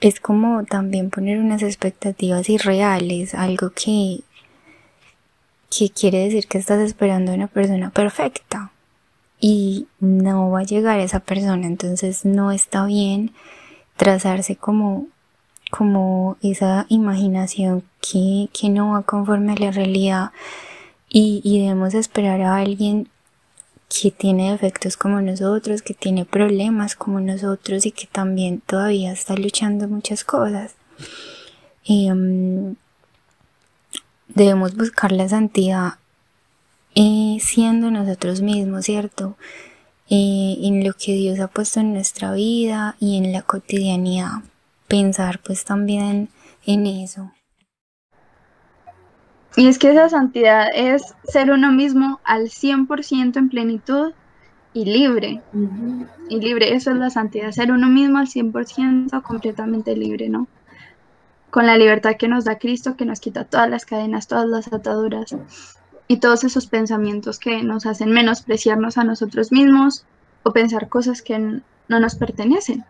es 0.00 0.18
como 0.18 0.64
también 0.64 1.10
poner 1.10 1.38
unas 1.38 1.62
expectativas 1.62 2.48
irreales, 2.48 3.34
algo 3.34 3.68
que, 3.68 4.20
que 5.68 5.90
quiere 5.90 6.24
decir 6.24 6.46
que 6.46 6.56
estás 6.56 6.80
esperando 6.80 7.30
a 7.30 7.34
una 7.34 7.46
persona 7.46 7.90
perfecta 7.90 8.72
y 9.38 9.86
no 9.98 10.50
va 10.50 10.60
a 10.60 10.64
llegar 10.64 10.98
esa 10.98 11.20
persona, 11.20 11.66
entonces 11.66 12.24
no 12.24 12.52
está 12.52 12.86
bien 12.86 13.32
trazarse 13.98 14.56
como, 14.56 15.08
como 15.70 16.38
esa 16.40 16.86
imaginación 16.88 17.84
que, 18.00 18.48
que 18.58 18.70
no 18.70 18.92
va 18.92 19.02
conforme 19.02 19.52
a 19.52 19.56
la 19.56 19.72
realidad 19.72 20.30
y, 21.10 21.42
y 21.44 21.60
debemos 21.60 21.92
esperar 21.92 22.40
a 22.40 22.56
alguien 22.56 23.09
que 23.90 24.12
tiene 24.12 24.52
defectos 24.52 24.96
como 24.96 25.20
nosotros, 25.20 25.82
que 25.82 25.94
tiene 25.94 26.24
problemas 26.24 26.94
como 26.94 27.20
nosotros 27.20 27.84
y 27.86 27.90
que 27.90 28.06
también 28.06 28.60
todavía 28.60 29.12
está 29.12 29.34
luchando 29.34 29.88
muchas 29.88 30.22
cosas. 30.22 30.76
Em, 31.84 32.76
debemos 34.28 34.76
buscar 34.76 35.10
la 35.10 35.28
santidad 35.28 35.94
eh, 36.94 37.38
siendo 37.40 37.90
nosotros 37.90 38.42
mismos, 38.42 38.84
¿cierto? 38.84 39.36
En 40.08 40.84
lo 40.84 40.92
que 40.94 41.12
Dios 41.12 41.38
ha 41.38 41.46
puesto 41.46 41.78
en 41.78 41.92
nuestra 41.94 42.32
vida 42.32 42.96
y 42.98 43.16
en 43.16 43.32
la 43.32 43.42
cotidianidad. 43.42 44.42
Pensar 44.88 45.40
pues 45.40 45.64
también 45.64 46.30
en 46.66 46.86
eso. 46.86 47.30
Y 49.56 49.66
es 49.66 49.78
que 49.78 49.90
esa 49.90 50.08
santidad 50.08 50.68
es 50.74 51.14
ser 51.24 51.50
uno 51.50 51.72
mismo 51.72 52.20
al 52.24 52.48
100% 52.48 53.36
en 53.36 53.48
plenitud 53.48 54.12
y 54.72 54.84
libre. 54.84 55.42
Y 56.28 56.40
libre, 56.40 56.74
eso 56.74 56.90
es 56.92 56.96
la 56.96 57.10
santidad, 57.10 57.50
ser 57.50 57.72
uno 57.72 57.88
mismo 57.88 58.18
al 58.18 58.28
100% 58.28 59.22
completamente 59.22 59.96
libre, 59.96 60.28
¿no? 60.28 60.46
Con 61.50 61.66
la 61.66 61.76
libertad 61.76 62.16
que 62.16 62.28
nos 62.28 62.44
da 62.44 62.58
Cristo, 62.58 62.96
que 62.96 63.04
nos 63.04 63.18
quita 63.18 63.44
todas 63.44 63.68
las 63.68 63.84
cadenas, 63.84 64.28
todas 64.28 64.46
las 64.46 64.72
ataduras 64.72 65.34
y 66.06 66.18
todos 66.18 66.44
esos 66.44 66.66
pensamientos 66.66 67.40
que 67.40 67.62
nos 67.64 67.86
hacen 67.86 68.10
menospreciarnos 68.10 68.98
a 68.98 69.04
nosotros 69.04 69.50
mismos 69.50 70.04
o 70.44 70.52
pensar 70.52 70.88
cosas 70.88 71.22
que 71.22 71.38
no 71.38 72.00
nos 72.00 72.14
pertenecen. 72.14 72.84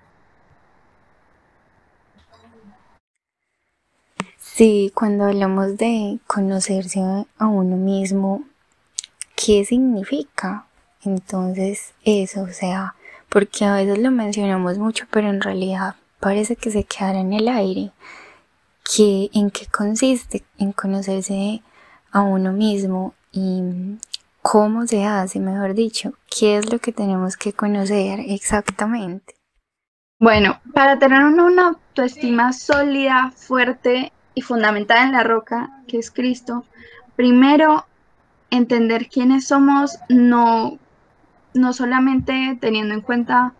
Sí, 4.61 4.93
cuando 4.95 5.25
hablamos 5.25 5.79
de 5.79 6.19
conocerse 6.27 7.01
a 7.39 7.47
uno 7.47 7.79
mismo, 7.79 8.45
¿qué 9.35 9.65
significa? 9.65 10.67
Entonces, 11.03 11.95
eso, 12.05 12.43
o 12.43 12.53
sea, 12.53 12.95
porque 13.31 13.65
a 13.65 13.77
veces 13.77 13.97
lo 13.97 14.11
mencionamos 14.11 14.77
mucho, 14.77 15.07
pero 15.11 15.31
en 15.31 15.41
realidad 15.41 15.95
parece 16.21 16.57
que 16.57 16.71
se 16.71 16.85
quedará 16.85 17.21
en 17.21 17.33
el 17.33 17.49
aire. 17.49 17.93
¿Qué, 18.85 19.31
¿En 19.33 19.51
qué 19.51 19.65
consiste 19.65 20.45
en 20.59 20.73
conocerse 20.73 21.63
a 22.13 22.21
uno 22.21 22.53
mismo 22.53 23.15
y 23.33 23.63
cómo 24.43 24.87
se 24.87 25.07
hace, 25.07 25.41
mejor 25.41 25.73
dicho, 25.73 26.13
qué 26.29 26.59
es 26.59 26.71
lo 26.71 26.81
que 26.81 26.93
tenemos 26.93 27.39
que 27.39 27.55
conocer 27.55 28.21
exactamente. 28.21 29.37
Bueno, 30.19 30.61
para 30.75 30.99
tener 30.99 31.25
una 31.25 31.69
autoestima 31.69 32.53
sólida, 32.53 33.33
fuerte 33.35 34.13
y 34.35 34.43
fundamentada 34.43 35.05
en 35.05 35.13
la 35.13 35.23
roca, 35.23 35.71
que 35.87 35.99
es 35.99 36.11
Cristo, 36.11 36.65
primero 37.17 37.87
entender 38.51 39.09
quiénes 39.09 39.47
somos, 39.49 39.99
no, 40.09 40.79
no 41.55 41.73
solamente 41.73 42.59
teniendo 42.61 42.95
en 42.95 43.01
cuenta 43.01 43.55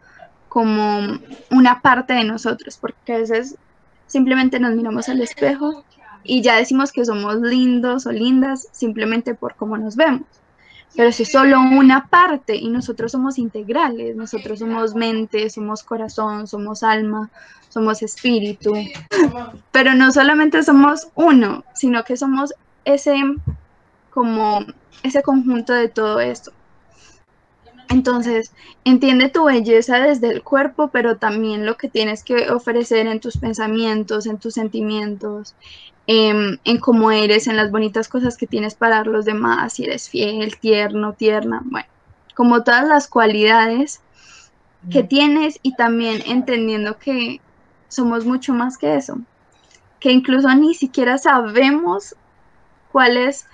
como 0.49 1.19
una 1.51 1.81
parte 1.81 2.15
de 2.15 2.25
nosotros, 2.25 2.77
porque 2.77 3.15
a 3.15 3.19
veces 3.19 3.57
simplemente 4.07 4.59
nos 4.59 4.75
miramos 4.75 5.09
al 5.09 5.21
espejo 5.21 5.85
y 6.25 6.43
ya 6.43 6.57
decimos 6.57 6.93
que 6.93 7.05
somos 7.05 7.37
lindos 7.37 8.07
o 8.07 8.13
lindas 8.13 8.69
simplemente 8.73 9.35
por 9.35 9.55
cómo 9.55 9.79
nos 9.79 9.97
vemos. 9.97 10.23
Pero 10.97 11.13
si 11.13 11.23
es 11.23 11.31
solo 11.31 11.61
una 11.61 12.09
parte 12.09 12.57
y 12.57 12.69
nosotros 12.69 13.13
somos 13.13 13.39
integrales, 13.39 14.17
nosotros 14.17 14.59
somos 14.59 14.95
mente, 14.95 15.49
somos 15.49 15.83
corazón, 15.83 16.47
somos 16.47 16.83
alma, 16.83 17.31
somos 17.69 18.03
espíritu. 18.03 18.75
Pero 19.71 19.95
no 19.95 20.11
solamente 20.11 20.63
somos 20.63 21.09
uno, 21.15 21.65
sino 21.75 22.05
que 22.05 22.17
somos 22.17 22.53
ese 22.85 23.15
como 24.11 24.67
ese 25.03 25.23
conjunto 25.23 25.73
de 25.73 25.89
todo 25.89 26.21
esto. 26.21 26.53
Entonces, 27.89 28.53
entiende 28.85 29.29
tu 29.31 29.45
belleza 29.45 29.99
desde 29.99 30.29
el 30.29 30.43
cuerpo, 30.43 30.89
pero 30.93 31.17
también 31.17 31.67
lo 31.67 31.77
que 31.77 31.89
tienes 31.89 32.23
que 32.23 32.51
ofrecer 32.51 33.09
en 33.09 33.19
tus 33.19 33.37
pensamientos, 33.37 34.27
en 34.27 34.39
tus 34.39 34.55
sentimientos, 34.55 35.57
Em, 36.13 36.59
en, 36.65 36.79
cómo 36.79 37.13
eres, 37.13 37.47
en 37.47 37.57
las 37.57 37.71
bonitas 37.71 38.09
cosas 38.09 38.37
que 38.37 38.49
tienes 38.49 38.75
para 38.75 39.05
los 39.05 39.25
demás, 39.25 39.75
si 39.75 39.85
eres 39.85 40.09
fiel, 40.09 40.59
tierno, 40.59 41.13
tierna, 41.13 41.63
bueno, 41.65 41.87
como 42.35 42.65
todas 42.65 42.85
las 42.89 43.07
cualidades 43.07 44.01
que 44.91 45.05
tienes 45.05 45.61
y 45.63 45.77
también 45.77 46.21
entendiendo 46.27 46.99
que 46.99 47.41
somos 47.87 48.25
mucho 48.25 48.53
más 48.53 48.77
que 48.77 48.97
eso, 48.97 49.21
que 50.01 50.11
incluso 50.11 50.53
ni 50.57 50.75
siquiera 50.75 51.17
sabemos 51.17 52.17
cuál 52.91 53.17
es 53.17 53.47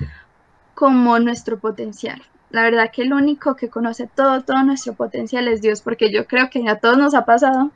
como 0.72 1.18
nuestro 1.18 1.58
potencial. 1.58 2.22
La 2.48 2.62
verdad 2.62 2.90
que 2.90 3.02
el 3.02 3.12
único 3.12 3.54
que 3.54 3.68
conoce 3.68 4.06
todo, 4.06 4.44
todo 4.44 4.62
nuestro 4.62 4.94
potencial 4.94 5.46
es 5.48 5.60
Dios, 5.60 5.82
porque 5.82 6.10
yo 6.10 6.26
creo 6.26 6.48
que 6.48 6.66
a 6.70 6.78
todos 6.78 6.96
nos 6.96 7.12
ha 7.12 7.26
pasado 7.26 7.70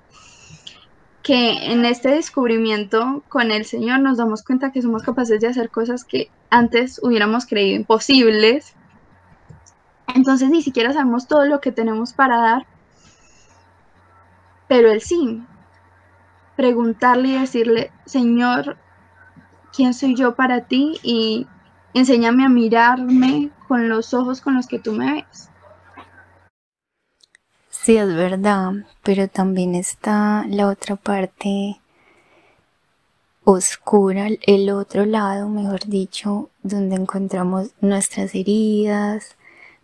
que 1.23 1.73
en 1.73 1.85
este 1.85 2.11
descubrimiento 2.11 3.23
con 3.29 3.51
el 3.51 3.65
Señor 3.65 4.01
nos 4.01 4.19
damos 4.19 4.43
cuenta 4.43 4.73
que 4.73 4.83
somos 4.83 5.03
capaces 5.03 5.41
de 5.41 5.49
hacer 5.49 5.71
cosas 5.71 6.05
que 6.05 6.31
antes 6.49 7.01
hubiéramos 7.03 7.47
creído 7.47 7.77
imposibles. 7.77 8.75
Entonces 10.15 10.49
ni 10.51 10.63
siquiera 10.63 10.93
sabemos 10.93 11.29
todo 11.29 11.45
lo 11.45 11.61
que 11.61 11.73
tenemos 11.73 12.13
para 12.13 12.39
dar, 12.39 12.67
pero 14.67 14.91
Él 14.91 15.01
sí. 15.01 15.43
preguntarle 16.57 17.29
y 17.29 17.39
decirle, 17.39 17.93
Señor, 18.07 18.77
¿quién 19.73 19.95
soy 19.95 20.15
yo 20.15 20.35
para 20.35 20.63
ti? 20.67 20.99
Y 21.03 21.47
enséñame 21.95 22.45
a 22.45 22.49
mirarme 22.49 23.51
con 23.69 23.89
los 23.89 24.15
ojos 24.15 24.41
con 24.41 24.55
los 24.55 24.67
que 24.67 24.79
tú 24.79 24.93
me 24.93 25.13
ves. 25.13 25.50
Sí, 27.83 27.97
es 27.97 28.15
verdad, 28.15 28.73
pero 29.03 29.27
también 29.27 29.75
está 29.75 30.45
la 30.49 30.69
otra 30.69 30.97
parte 30.97 31.81
oscura, 33.45 34.29
el 34.43 34.69
otro 34.71 35.07
lado, 35.07 35.49
mejor 35.49 35.87
dicho, 35.87 36.51
donde 36.63 36.97
encontramos 36.97 37.71
nuestras 37.81 38.35
heridas, 38.35 39.35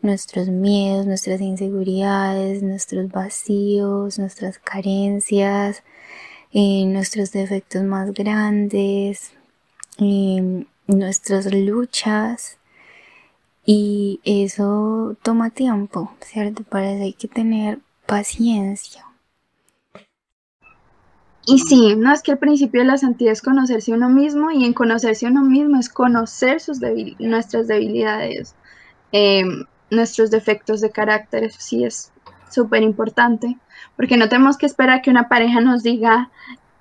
nuestros 0.02 0.48
miedos, 0.48 1.06
nuestras 1.06 1.40
inseguridades, 1.40 2.62
nuestros 2.62 3.10
vacíos, 3.10 4.18
nuestras 4.18 4.58
carencias, 4.58 5.82
eh, 6.52 6.84
nuestros 6.84 7.32
defectos 7.32 7.82
más 7.82 8.12
grandes, 8.12 9.32
eh, 9.98 10.66
nuestras 10.86 11.50
luchas. 11.50 12.58
Y 13.64 14.20
eso 14.24 15.16
toma 15.22 15.48
tiempo, 15.50 16.12
¿cierto? 16.20 16.62
Para 16.62 16.92
eso 16.92 17.02
hay 17.02 17.14
que 17.14 17.26
tener 17.26 17.80
paciencia. 18.06 19.04
Y 21.48 21.60
sí, 21.60 21.94
no 21.94 22.12
es 22.12 22.22
que 22.22 22.32
el 22.32 22.38
principio 22.38 22.80
de 22.80 22.88
la 22.88 22.98
santidad 22.98 23.32
es 23.32 23.40
conocerse 23.40 23.92
uno 23.92 24.08
mismo 24.08 24.50
y 24.50 24.64
en 24.64 24.72
conocerse 24.72 25.26
uno 25.26 25.42
mismo 25.42 25.78
es 25.78 25.88
conocer 25.88 26.60
sus 26.60 26.80
nuestras 27.20 27.68
debilidades, 27.68 28.56
em, 29.12 29.64
nuestros 29.90 30.32
defectos 30.32 30.80
de 30.80 30.90
carácter, 30.90 31.44
eso 31.44 31.60
sí 31.60 31.84
es 31.84 32.12
súper 32.50 32.82
importante, 32.82 33.56
porque 33.96 34.16
no 34.16 34.28
tenemos 34.28 34.58
que 34.58 34.66
esperar 34.66 35.02
que 35.02 35.10
una 35.10 35.28
pareja 35.28 35.60
nos 35.60 35.84
diga 35.84 36.30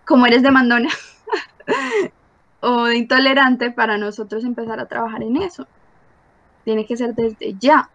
cómo 0.04 0.26
eres 0.26 0.42
de 0.42 0.50
mandona 0.50 0.90
o 2.62 2.90
intolerante 2.90 3.70
para 3.70 4.00
nosotros 4.00 4.44
empezar 4.44 4.80
a 4.80 4.88
trabajar 4.88 5.22
en 5.22 5.38
eso. 5.38 5.68
Tiene 6.64 6.88
que 6.88 6.98
ser 6.98 7.14
desde 7.14 7.56
ya. 7.60 7.92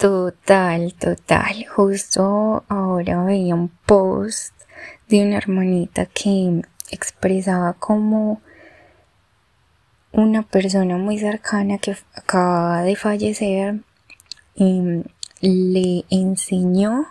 Total, 0.00 0.94
total. 0.94 1.66
Justo 1.76 2.64
ahora 2.68 3.22
veía 3.22 3.54
un 3.54 3.68
post 3.68 4.54
de 5.10 5.22
una 5.22 5.36
hermanita 5.36 6.06
que 6.06 6.62
expresaba 6.90 7.74
como 7.74 8.40
una 10.10 10.42
persona 10.42 10.96
muy 10.96 11.18
cercana 11.18 11.76
que 11.76 11.98
acaba 12.14 12.82
de 12.82 12.96
fallecer 12.96 13.80
y 14.54 15.02
le 15.42 16.06
enseñó 16.08 17.04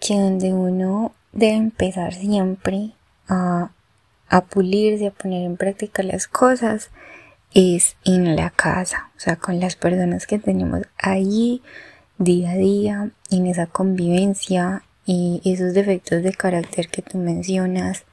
que 0.00 0.14
donde 0.14 0.54
uno 0.54 1.12
debe 1.32 1.56
empezar 1.56 2.14
siempre 2.14 2.92
a, 3.28 3.70
a 4.30 4.44
pulirse, 4.46 5.08
a 5.08 5.10
poner 5.10 5.44
en 5.44 5.58
práctica 5.58 6.02
las 6.02 6.26
cosas, 6.26 6.88
es 7.52 7.96
en 8.06 8.34
la 8.34 8.48
casa, 8.48 9.10
o 9.14 9.20
sea, 9.20 9.36
con 9.36 9.60
las 9.60 9.76
personas 9.76 10.26
que 10.26 10.38
tenemos 10.38 10.86
allí 10.96 11.60
día 12.18 12.52
a 12.52 12.56
día, 12.56 13.10
en 13.30 13.46
esa 13.46 13.66
convivencia, 13.66 14.82
y 15.08 15.40
esos 15.46 15.72
defectos 15.72 16.22
de 16.22 16.34
carácter 16.34 16.88
que 16.88 17.00
tú 17.00 17.16
mencionas 17.16 18.04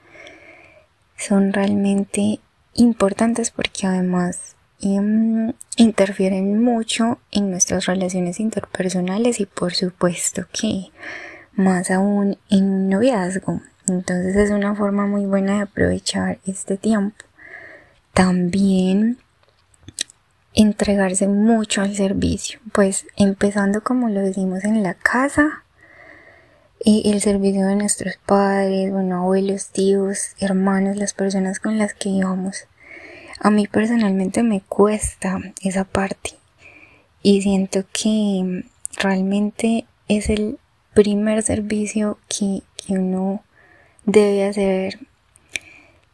son 1.17 1.51
realmente 1.51 2.39
importantes 2.73 3.51
porque 3.51 3.85
además 3.85 4.55
em, 4.79 5.51
interfieren 5.75 6.63
mucho 6.63 7.19
en 7.31 7.51
nuestras 7.51 7.85
relaciones 7.87 8.39
interpersonales 8.39 9.41
y 9.41 9.45
por 9.45 9.73
supuesto 9.73 10.45
que 10.53 10.85
más 11.51 11.91
aún 11.91 12.37
en 12.49 12.87
noviazgo. 12.87 13.61
Entonces 13.89 14.37
es 14.37 14.51
una 14.51 14.73
forma 14.73 15.05
muy 15.05 15.25
buena 15.25 15.55
de 15.55 15.61
aprovechar 15.63 16.39
este 16.45 16.77
tiempo. 16.77 17.25
También 18.13 19.17
entregarse 20.55 21.27
mucho 21.27 21.81
al 21.81 21.95
servicio, 21.95 22.59
pues 22.71 23.05
empezando 23.15 23.83
como 23.83 24.09
lo 24.09 24.21
decimos 24.21 24.63
en 24.63 24.83
la 24.83 24.93
casa, 24.93 25.63
y 26.83 27.09
el 27.09 27.19
servicio 27.21 27.65
de 27.65 27.75
nuestros 27.75 28.17
padres, 28.25 28.91
bueno, 28.91 29.17
abuelos, 29.17 29.69
tíos, 29.69 30.35
hermanos, 30.39 30.97
las 30.97 31.13
personas 31.13 31.59
con 31.59 31.79
las 31.79 31.95
que 31.95 32.09
íbamos. 32.09 32.67
A 33.39 33.49
mí 33.49 33.67
personalmente 33.67 34.43
me 34.43 34.61
cuesta 34.61 35.39
esa 35.61 35.83
parte 35.83 36.31
y 37.23 37.41
siento 37.41 37.83
que 37.91 38.65
realmente 38.97 39.85
es 40.07 40.29
el 40.29 40.59
primer 40.93 41.41
servicio 41.41 42.19
que, 42.29 42.61
uno 42.87 43.43
debe 44.05 44.45
hacer 44.45 44.99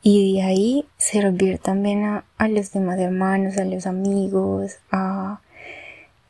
y 0.03 0.33
de 0.33 0.41
ahí 0.41 0.85
servir 0.97 1.59
también 1.59 2.03
a, 2.05 2.25
a, 2.37 2.47
los 2.47 2.71
demás 2.71 2.99
hermanos, 2.99 3.57
a 3.57 3.65
los 3.65 3.85
amigos, 3.85 4.77
a, 4.91 5.41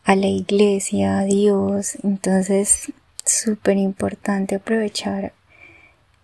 la 0.06 0.28
iglesia, 0.28 1.20
a 1.20 1.24
Dios. 1.24 1.98
Entonces 2.04 2.92
súper 3.24 3.78
importante 3.78 4.56
aprovechar 4.56 5.34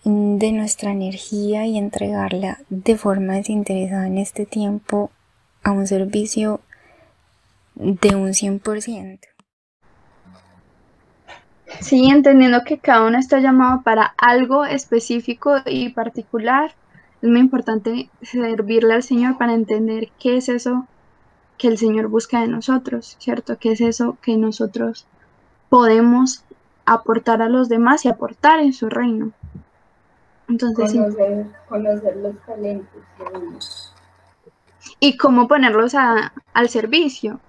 de 0.04 0.52
nuestra 0.52 0.92
energía 0.92 1.66
y 1.66 1.78
entregarla 1.78 2.60
de 2.70 2.98
forma 2.98 3.34
desinteresada 3.34 4.08
en 4.08 4.18
este 4.18 4.46
tiempo 4.46 5.12
a 5.64 5.72
un 5.72 5.86
servicio 5.86 6.62
de 7.76 8.16
un 8.16 8.30
100%. 8.30 9.20
Sí, 11.82 12.10
entendiendo 12.10 12.64
que 12.64 12.80
cada 12.80 13.06
uno 13.06 13.20
está 13.20 13.40
llamado 13.40 13.82
para 13.84 14.14
algo 14.18 14.66
específico 14.66 15.58
y 15.66 15.90
particular, 15.90 16.74
es 17.22 17.30
muy 17.30 17.40
importante 17.40 18.10
servirle 18.22 18.94
al 18.94 19.04
Señor 19.04 19.38
para 19.38 19.54
entender 19.54 20.10
qué 20.20 20.38
es 20.38 20.50
eso 20.50 20.88
que 21.58 21.68
el 21.68 21.78
Señor 21.78 22.08
busca 22.08 22.42
de 22.42 22.48
nosotros, 22.48 23.16
¿cierto? 23.20 23.58
¿Qué 23.58 23.72
es 23.72 23.82
eso 23.82 24.18
que 24.22 24.38
nosotros 24.38 25.08
podemos 25.70 26.44
aportar 26.88 27.42
a 27.42 27.50
los 27.50 27.70
demás 27.70 28.06
y 28.06 28.10
aportar 28.10 28.60
en 28.60 28.74
su 28.74 28.90
reino. 28.90 29.32
Entonces, 30.48 30.94
conocer, 31.68 32.18
los 32.18 32.36
talentos. 32.46 33.94
Y 35.00 35.18
cómo 35.18 35.48
ponerlos 35.48 35.94
al 35.96 36.70
servicio. 36.70 37.42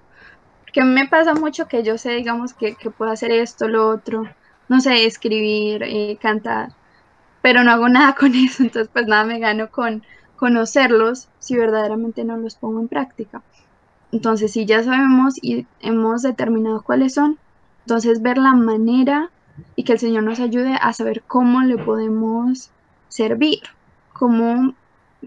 Que 0.73 0.83
me 0.83 1.07
pasa 1.07 1.33
mucho 1.33 1.67
que 1.67 1.83
yo 1.83 1.97
sé, 1.97 2.11
digamos, 2.11 2.53
que, 2.53 2.75
puedo 2.95 3.09
hacer 3.09 3.31
esto, 3.31 3.67
lo 3.69 3.89
otro, 3.89 4.25
no 4.67 4.81
sé, 4.81 5.05
escribir, 5.05 5.83
eh, 5.83 6.17
cantar, 6.21 6.73
pero 7.41 7.63
no 7.63 7.71
hago 7.71 7.89
nada 7.89 8.15
con 8.19 8.35
eso, 8.35 8.63
entonces 8.63 8.89
pues 8.91 9.07
nada 9.07 9.23
me 9.23 9.39
gano 9.39 9.69
con 9.69 10.03
conocerlos 10.35 11.27
si 11.39 11.55
verdaderamente 11.55 12.23
no 12.23 12.37
los 12.37 12.55
pongo 12.55 12.79
en 12.79 12.87
práctica. 12.87 13.41
Entonces, 14.11 14.53
si 14.53 14.65
ya 14.65 14.83
sabemos 14.83 15.35
y 15.41 15.67
hemos 15.81 16.23
determinado 16.23 16.81
cuáles 16.81 17.13
son, 17.13 17.37
entonces 17.81 18.21
ver 18.21 18.37
la 18.37 18.53
manera 18.53 19.29
y 19.75 19.83
que 19.83 19.93
el 19.93 19.99
Señor 19.99 20.23
nos 20.23 20.39
ayude 20.39 20.75
a 20.81 20.93
saber 20.93 21.21
cómo 21.27 21.61
le 21.61 21.77
podemos 21.77 22.71
servir, 23.09 23.59
cómo 24.13 24.73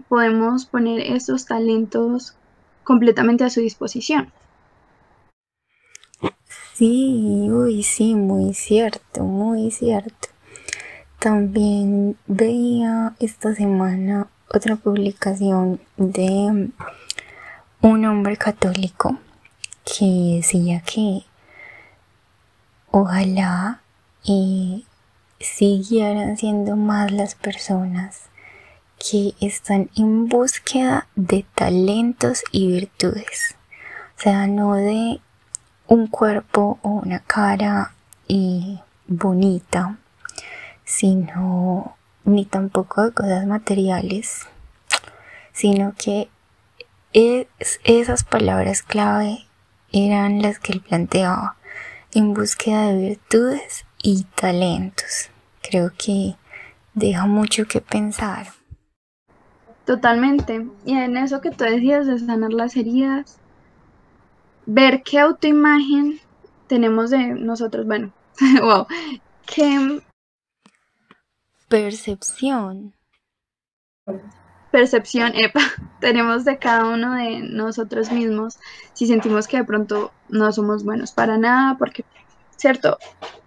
podemos 0.09 0.65
poner 0.65 0.99
esos 0.99 1.45
talentos 1.45 2.35
completamente 2.83 3.43
a 3.43 3.49
su 3.49 3.61
disposición. 3.61 4.31
Sí, 6.73 7.47
uy, 7.51 7.83
sí, 7.83 8.15
muy 8.15 8.53
cierto, 8.53 9.23
muy 9.23 9.69
cierto. 9.69 10.32
También 11.23 12.17
veía 12.27 13.15
esta 13.17 13.55
semana 13.55 14.27
otra 14.53 14.75
publicación 14.75 15.79
de 15.95 16.69
un 17.79 18.05
hombre 18.05 18.35
católico 18.35 19.17
que 19.85 20.41
decía 20.41 20.81
que 20.81 21.23
Ojalá 22.91 23.79
y 24.25 24.85
siguieran 25.39 26.35
siendo 26.35 26.75
más 26.75 27.09
las 27.09 27.35
personas 27.35 28.23
que 28.99 29.33
están 29.39 29.89
en 29.95 30.27
búsqueda 30.27 31.07
de 31.15 31.45
talentos 31.55 32.43
y 32.51 32.67
virtudes. 32.67 33.55
O 34.17 34.21
sea, 34.21 34.45
no 34.47 34.75
de 34.75 35.21
un 35.87 36.07
cuerpo 36.07 36.79
o 36.81 36.89
una 36.89 37.19
cara 37.19 37.93
y 38.27 38.81
bonita, 39.07 39.99
sino 40.93 41.97
ni 42.23 42.45
tampoco 42.45 43.03
de 43.03 43.13
cosas 43.13 43.47
materiales, 43.47 44.47
sino 45.51 45.93
que 45.97 46.29
es, 47.13 47.47
esas 47.83 48.23
palabras 48.23 48.83
clave 48.83 49.39
eran 49.91 50.43
las 50.43 50.59
que 50.59 50.73
él 50.73 50.81
planteaba 50.81 51.55
en 52.13 52.35
búsqueda 52.35 52.89
de 52.89 53.09
virtudes 53.09 53.85
y 54.03 54.25
talentos. 54.35 55.31
Creo 55.63 55.91
que 55.97 56.35
deja 56.93 57.25
mucho 57.25 57.65
que 57.65 57.81
pensar. 57.81 58.47
Totalmente. 59.85 60.67
Y 60.85 60.93
en 60.93 61.17
eso 61.17 61.41
que 61.41 61.49
tú 61.49 61.63
decías 61.63 62.05
de 62.05 62.19
sanar 62.19 62.53
las 62.53 62.77
heridas, 62.77 63.39
ver 64.67 65.01
qué 65.01 65.19
autoimagen 65.19 66.19
tenemos 66.67 67.09
de 67.09 67.29
nosotros, 67.29 67.87
bueno, 67.87 68.11
wow, 68.61 68.85
qué 69.47 70.01
Percepción. 71.73 72.93
Percepción, 74.69 75.31
epa, 75.33 75.59
tenemos 75.99 76.45
de 76.45 76.59
cada 76.59 76.85
uno 76.85 77.15
de 77.15 77.39
nosotros 77.39 78.11
mismos 78.11 78.59
si 78.93 79.07
sentimos 79.07 79.47
que 79.47 79.57
de 79.57 79.63
pronto 79.63 80.11
no 80.29 80.51
somos 80.51 80.83
buenos 80.83 81.13
para 81.13 81.39
nada, 81.39 81.75
porque, 81.79 82.05
¿cierto? 82.57 82.99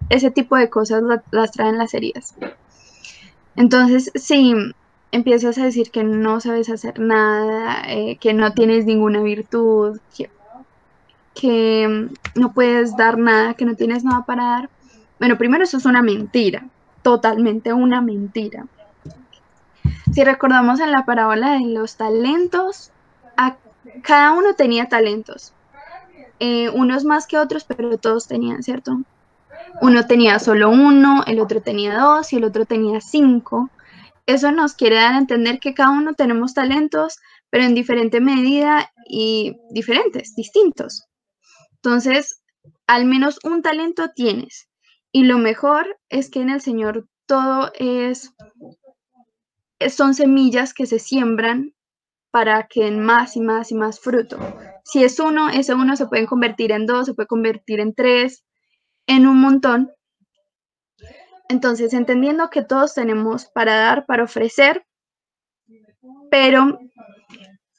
Ese 0.08 0.32
tipo 0.32 0.56
de 0.56 0.68
cosas 0.68 1.04
las 1.30 1.52
traen 1.52 1.78
las 1.78 1.94
heridas. 1.94 2.34
Entonces, 3.54 4.10
si 4.16 4.56
empiezas 5.12 5.56
a 5.58 5.64
decir 5.64 5.92
que 5.92 6.02
no 6.02 6.40
sabes 6.40 6.68
hacer 6.68 6.98
nada, 6.98 7.84
eh, 7.86 8.18
que 8.18 8.34
no 8.34 8.54
tienes 8.54 8.86
ninguna 8.86 9.20
virtud, 9.22 10.00
que, 10.16 10.32
que 11.32 12.08
no 12.34 12.52
puedes 12.52 12.96
dar 12.96 13.18
nada, 13.18 13.54
que 13.54 13.66
no 13.66 13.76
tienes 13.76 14.02
nada 14.02 14.26
para 14.26 14.42
dar, 14.46 14.70
bueno, 15.20 15.38
primero 15.38 15.62
eso 15.62 15.76
es 15.76 15.86
una 15.86 16.02
mentira, 16.02 16.68
totalmente 17.06 17.72
una 17.72 18.00
mentira. 18.00 18.66
Si 20.12 20.24
recordamos 20.24 20.80
en 20.80 20.90
la 20.90 21.04
parábola 21.04 21.52
de 21.52 21.66
los 21.66 21.96
talentos, 21.96 22.90
cada 24.02 24.32
uno 24.32 24.54
tenía 24.54 24.88
talentos. 24.88 25.52
Eh, 26.40 26.68
unos 26.70 27.04
más 27.04 27.28
que 27.28 27.38
otros, 27.38 27.62
pero 27.62 27.96
todos 27.96 28.26
tenían, 28.26 28.64
¿cierto? 28.64 29.02
Uno 29.80 30.08
tenía 30.08 30.40
solo 30.40 30.68
uno, 30.68 31.22
el 31.28 31.38
otro 31.38 31.62
tenía 31.62 31.96
dos 31.96 32.32
y 32.32 32.38
el 32.38 32.44
otro 32.44 32.66
tenía 32.66 33.00
cinco. 33.00 33.70
Eso 34.26 34.50
nos 34.50 34.74
quiere 34.74 34.96
dar 34.96 35.14
a 35.14 35.18
entender 35.18 35.60
que 35.60 35.74
cada 35.74 35.90
uno 35.90 36.14
tenemos 36.14 36.54
talentos, 36.54 37.20
pero 37.50 37.62
en 37.62 37.76
diferente 37.76 38.20
medida 38.20 38.90
y 39.08 39.56
diferentes, 39.70 40.34
distintos. 40.34 41.06
Entonces, 41.76 42.42
al 42.88 43.04
menos 43.04 43.38
un 43.44 43.62
talento 43.62 44.10
tienes. 44.12 44.65
Y 45.16 45.24
lo 45.24 45.38
mejor 45.38 45.98
es 46.10 46.28
que 46.28 46.42
en 46.42 46.50
el 46.50 46.60
Señor 46.60 47.08
todo 47.24 47.72
es, 47.78 48.34
son 49.88 50.12
semillas 50.12 50.74
que 50.74 50.84
se 50.84 50.98
siembran 50.98 51.74
para 52.30 52.66
que 52.66 52.84
den 52.84 53.02
más 53.02 53.34
y 53.34 53.40
más 53.40 53.72
y 53.72 53.76
más 53.76 53.98
fruto. 53.98 54.36
Si 54.84 55.02
es 55.04 55.18
uno, 55.18 55.48
ese 55.48 55.72
uno 55.72 55.96
se 55.96 56.06
puede 56.06 56.26
convertir 56.26 56.70
en 56.70 56.84
dos, 56.84 57.06
se 57.06 57.14
puede 57.14 57.28
convertir 57.28 57.80
en 57.80 57.94
tres, 57.94 58.44
en 59.06 59.26
un 59.26 59.40
montón. 59.40 59.90
Entonces, 61.48 61.94
entendiendo 61.94 62.50
que 62.50 62.62
todos 62.62 62.92
tenemos 62.92 63.46
para 63.46 63.74
dar, 63.74 64.04
para 64.04 64.24
ofrecer, 64.24 64.84
pero 66.30 66.78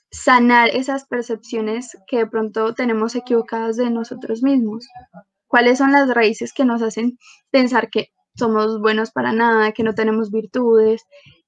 sanar 0.09 0.69
esas 0.69 1.05
percepciones 1.05 1.95
que 2.07 2.17
de 2.17 2.25
pronto 2.25 2.73
tenemos 2.73 3.13
equivocadas 3.13 3.77
de 3.77 3.91
nosotros 3.91 4.41
mismos. 4.41 4.87
¿Cuáles 5.47 5.77
son 5.77 5.91
las 5.91 6.09
raíces 6.13 6.53
que 6.53 6.65
nos 6.65 6.81
hacen 6.81 7.17
pensar 7.51 7.89
que 7.89 8.09
somos 8.35 8.79
buenos 8.79 9.11
para 9.11 9.31
nada, 9.31 9.71
que 9.71 9.83
no 9.83 9.93
tenemos 9.93 10.31
virtudes? 10.31 11.03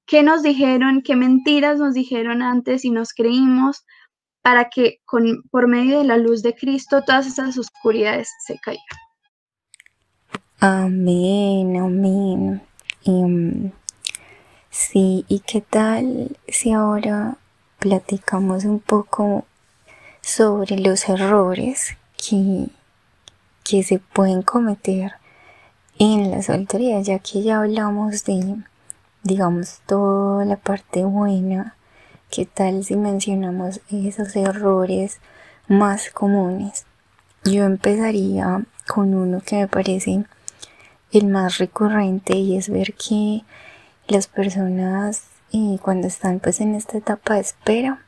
¿Qué 0.05 0.23
nos 0.23 0.41
dijeron? 0.41 1.01
¿Qué 1.03 1.15
mentiras 1.15 1.77
nos 1.79 1.93
dijeron 1.93 2.41
antes 2.41 2.85
y 2.85 2.91
nos 2.91 3.13
creímos 3.13 3.85
para 4.41 4.69
que 4.69 4.99
con, 5.05 5.43
por 5.51 5.67
medio 5.67 5.99
de 5.99 6.05
la 6.05 6.17
luz 6.17 6.41
de 6.41 6.55
Cristo 6.55 7.03
todas 7.05 7.27
esas 7.27 7.57
oscuridades 7.57 8.29
se 8.45 8.57
caigan? 8.59 8.83
Amén, 10.61 11.77
amén. 11.77 12.61
Mm, 13.05 13.71
sí, 14.69 15.25
¿y 15.27 15.39
qué 15.39 15.61
tal 15.61 16.37
si 16.47 16.71
ahora 16.73 17.37
platicamos 17.79 18.65
un 18.65 18.79
poco 18.79 19.45
sobre 20.21 20.77
los 20.77 21.07
errores 21.07 21.97
que, 22.17 22.67
que 23.69 23.83
se 23.83 23.99
pueden 23.99 24.41
cometer 24.41 25.11
en 25.99 26.31
la 26.31 26.41
soltería, 26.41 27.01
ya 27.01 27.19
que 27.19 27.43
ya 27.43 27.59
hablamos 27.59 28.23
de, 28.23 28.55
digamos, 29.21 29.81
toda 29.85 30.43
la 30.45 30.55
parte 30.57 31.03
buena? 31.05 31.75
¿Qué 32.31 32.47
tal 32.47 32.83
si 32.83 32.95
mencionamos 32.95 33.81
esos 33.91 34.35
errores 34.35 35.19
más 35.67 36.09
comunes? 36.09 36.85
Yo 37.43 37.63
empezaría 37.63 38.65
con 38.87 39.13
uno 39.13 39.39
que 39.45 39.57
me 39.57 39.67
parece 39.67 40.25
el 41.11 41.27
más 41.27 41.59
recurrente 41.59 42.37
y 42.37 42.57
es 42.57 42.69
ver 42.69 42.95
que 42.95 43.43
las 44.07 44.25
personas 44.25 45.25
eh, 45.53 45.77
cuando 45.79 46.07
están 46.07 46.39
pues 46.39 46.59
en 46.59 46.73
esta 46.73 46.97
etapa 46.97 47.35
de 47.35 47.41
espera 47.41 48.01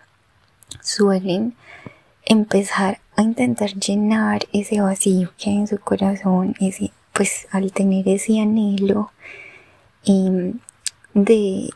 suelen 0.81 1.55
empezar 2.25 2.99
a 3.15 3.21
intentar 3.21 3.71
llenar 3.71 4.41
ese 4.53 4.81
vacío 4.81 5.31
que 5.37 5.49
hay 5.49 5.57
en 5.57 5.67
su 5.67 5.79
corazón 5.79 6.55
ese 6.59 6.91
pues 7.13 7.47
al 7.51 7.71
tener 7.71 8.07
ese 8.07 8.39
anhelo 8.39 9.11
em, 10.05 10.59
de 11.13 11.69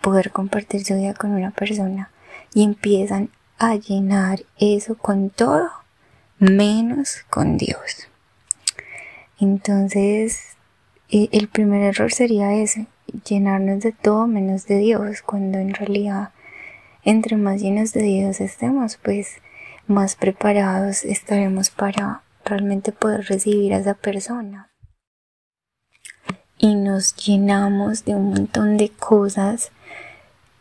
poder 0.00 0.30
compartir 0.30 0.84
su 0.84 0.94
vida 0.94 1.14
con 1.14 1.32
una 1.32 1.50
persona 1.50 2.10
y 2.54 2.62
empiezan 2.62 3.30
a 3.58 3.74
llenar 3.74 4.40
eso 4.58 4.96
con 4.96 5.30
todo 5.30 5.70
menos 6.38 7.24
con 7.28 7.56
Dios. 7.56 8.08
Entonces 9.40 10.56
el 11.10 11.48
primer 11.48 11.82
error 11.82 12.12
sería 12.12 12.54
ese, 12.54 12.86
llenarnos 13.28 13.80
de 13.80 13.92
todo 13.92 14.26
menos 14.26 14.66
de 14.66 14.78
Dios, 14.78 15.22
cuando 15.22 15.58
en 15.58 15.74
realidad 15.74 16.30
entre 17.04 17.36
más 17.36 17.60
llenos 17.60 17.92
de 17.92 18.02
Dios 18.02 18.40
estemos, 18.40 18.96
pues 18.96 19.40
más 19.86 20.16
preparados 20.16 21.04
estaremos 21.04 21.70
para 21.70 22.22
realmente 22.44 22.92
poder 22.92 23.26
recibir 23.26 23.74
a 23.74 23.78
esa 23.78 23.94
persona. 23.94 24.70
Y 26.58 26.74
nos 26.74 27.14
llenamos 27.16 28.04
de 28.04 28.14
un 28.14 28.30
montón 28.30 28.76
de 28.76 28.90
cosas 28.90 29.70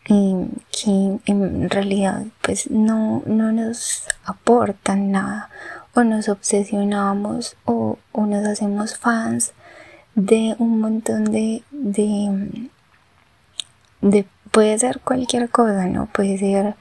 eh, 0.10 0.48
que 0.72 1.20
en 1.26 1.70
realidad 1.70 2.26
pues 2.42 2.70
no, 2.70 3.24
no 3.26 3.52
nos 3.52 4.06
aportan 4.24 5.12
nada 5.12 5.50
o 5.96 6.04
nos 6.04 6.30
obsesionamos 6.30 7.56
o, 7.66 7.98
o 8.12 8.26
nos 8.26 8.46
hacemos 8.46 8.98
fans 8.98 9.54
de 10.16 10.56
un 10.60 10.80
montón 10.80 11.26
de, 11.26 11.64
de, 11.72 12.68
puede 14.52 14.78
ser 14.78 15.02
cualquier 15.02 15.50
cosa, 15.50 15.88
¿no? 15.88 16.08
Puede 16.08 16.38
ser 16.38 16.76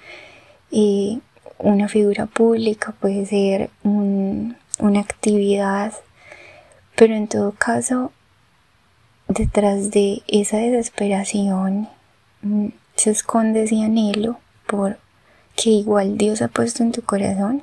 eh, 0.70 1.18
una 1.64 1.88
figura 1.88 2.26
pública, 2.26 2.92
puede 2.92 3.26
ser 3.26 3.70
una 3.82 5.00
actividad, 5.00 5.92
pero 6.94 7.14
en 7.14 7.26
todo 7.26 7.52
caso, 7.52 8.12
detrás 9.28 9.90
de 9.90 10.22
esa 10.28 10.58
desesperación 10.58 11.88
mm, 12.42 12.68
se 12.96 13.10
esconde 13.10 13.64
ese 13.64 13.82
anhelo 13.82 14.38
por 14.66 14.98
que 15.56 15.70
igual 15.70 16.18
Dios 16.18 16.42
ha 16.42 16.48
puesto 16.48 16.82
en 16.82 16.92
tu 16.92 17.02
corazón, 17.02 17.62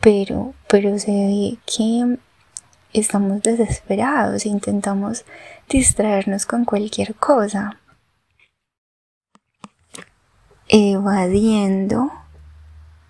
pero, 0.00 0.52
pero 0.68 0.98
se 0.98 1.10
ve 1.10 1.58
que 1.64 2.18
estamos 2.92 3.42
desesperados 3.42 4.46
intentamos 4.46 5.24
distraernos 5.68 6.44
con 6.44 6.64
cualquier 6.64 7.14
cosa, 7.14 7.80
evadiendo 10.68 12.10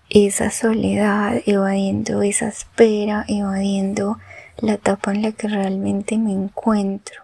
esa 0.09 0.51
soledad, 0.51 1.41
evadiendo 1.45 2.21
esa 2.21 2.47
espera, 2.47 3.25
evadiendo 3.27 4.17
la 4.57 4.73
etapa 4.73 5.11
en 5.11 5.23
la 5.23 5.31
que 5.31 5.47
realmente 5.47 6.17
me 6.17 6.31
encuentro. 6.31 7.23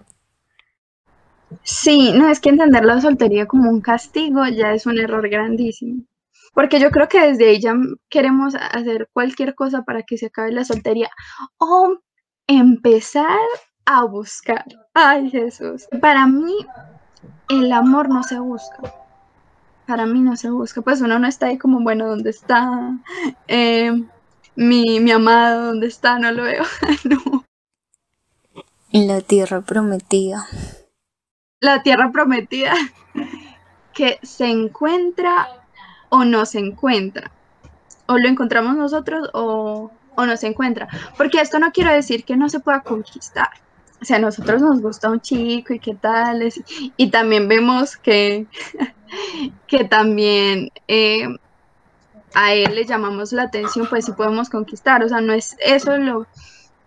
Sí, 1.64 2.12
no 2.14 2.30
es 2.30 2.40
que 2.40 2.50
entender 2.50 2.86
la 2.86 3.02
soltería 3.02 3.46
como 3.46 3.70
un 3.70 3.82
castigo 3.82 4.46
ya 4.48 4.74
es 4.74 4.86
un 4.86 4.98
error 4.98 5.30
grandísimo. 5.30 6.04
Porque 6.54 6.80
yo 6.80 6.92
creo 6.92 7.08
que 7.08 7.28
desde 7.28 7.60
ya 7.60 7.74
queremos 8.10 8.56
hacer 8.56 9.10
cualquier 9.14 9.56
cosa 9.56 9.84
para 9.84 10.04
que 10.04 10.18
se 10.18 10.28
acabe 10.28 10.52
la 10.52 10.66
soltería. 10.66 11.10
O 11.58 11.98
empezar 12.48 13.40
a 13.86 14.04
buscar. 14.06 14.66
Ay, 14.94 15.30
Jesús. 15.30 15.88
Para 16.02 16.28
mí, 16.28 16.54
el 17.50 17.72
amor 17.72 18.10
no 18.10 18.24
se 18.24 18.40
busca. 18.40 19.01
Para 19.86 20.06
mí 20.06 20.20
no 20.20 20.36
se 20.38 20.50
busca. 20.50 20.82
Pues 20.82 21.02
uno 21.02 21.20
no 21.20 21.28
está 21.28 21.48
ahí 21.48 21.58
como, 21.58 21.82
bueno, 21.82 22.08
¿dónde 22.08 22.30
está? 22.30 22.98
Eh, 23.48 23.92
mi, 24.56 25.00
mi 25.00 25.12
amado, 25.12 25.68
¿dónde 25.68 25.88
está? 25.88 26.20
No 26.20 26.32
lo 26.32 26.44
veo. 26.44 26.64
no. 27.04 27.46
La 28.92 29.22
tierra 29.22 29.62
prometida. 29.62 30.46
La 31.60 31.82
tierra 31.84 32.12
prometida 32.12 32.74
que 33.94 34.20
se 34.22 34.48
encuentra 34.48 35.48
o 36.10 36.26
no 36.26 36.46
se 36.46 36.60
encuentra. 36.60 37.32
O 38.08 38.18
lo 38.18 38.28
encontramos 38.28 38.76
nosotros 38.76 39.30
o, 39.34 39.92
o 40.16 40.26
no 40.26 40.38
se 40.38 40.48
encuentra. 40.48 40.88
Porque 41.18 41.40
esto 41.40 41.60
no 41.60 41.72
quiere 41.72 41.94
decir 41.94 42.26
que 42.26 42.36
no 42.36 42.50
se 42.50 42.60
pueda 42.60 42.82
conquistar. 42.82 43.50
O 44.02 44.06
sea, 44.06 44.18
a 44.18 44.20
nosotros 44.20 44.62
nos 44.62 44.82
gusta 44.82 45.12
un 45.12 45.22
chico 45.22 45.74
y 45.74 45.80
qué 45.80 45.94
tal. 45.94 46.50
y 46.98 47.12
también 47.12 47.48
vemos 47.48 47.98
que, 47.98 48.48
que 49.68 49.84
también 49.84 50.70
eh, 50.88 51.28
a 52.34 52.54
él 52.54 52.76
le 52.76 52.86
llamamos 52.86 53.32
la 53.32 53.44
atención, 53.44 53.88
pues 53.90 54.06
sí 54.06 54.12
podemos 54.14 54.50
conquistar. 54.50 55.04
O 55.04 55.10
sea, 55.10 55.22
no 55.22 55.34
es 55.34 55.56
eso 55.60 55.98
lo, 55.98 56.28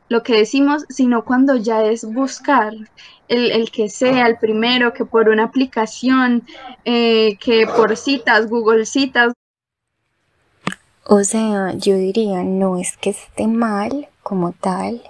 lo 0.09 0.23
que 0.23 0.37
decimos, 0.37 0.85
sino 0.89 1.25
cuando 1.25 1.57
ya 1.57 1.85
es 1.85 2.05
buscar 2.05 2.75
el, 3.29 3.71
que 3.71 3.89
sea 3.91 4.27
el 4.27 4.37
primero, 4.39 4.93
que 4.93 5.05
por 5.05 5.29
una 5.29 5.45
aplicación, 5.45 6.45
eh, 6.85 7.37
que 7.39 7.67
por 7.67 7.97
citas, 7.97 8.49
Google 8.49 8.87
citas. 8.87 9.33
O 11.07 11.23
sea, 11.25 11.75
yo 11.75 11.97
diría, 11.97 12.43
no 12.43 12.79
es 12.79 12.97
que 12.97 13.11
esté 13.11 13.47
mal 13.47 14.09
como 14.23 14.53
tal, 14.53 15.03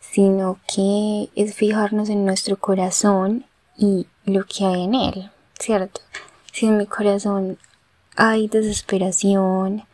sino 0.00 0.58
que 0.72 1.28
es 1.36 1.54
fijarnos 1.54 2.08
en 2.08 2.24
nuestro 2.24 2.56
corazón 2.56 3.44
y 3.76 4.06
lo 4.24 4.44
que 4.44 4.64
hay 4.64 4.84
en 4.84 4.94
él, 4.94 5.30
¿cierto? 5.58 6.00
Si 6.52 6.66
en 6.66 6.76
mi 6.76 6.86
corazón 6.86 7.58
hay 8.16 8.48
desesperación, 8.48 9.84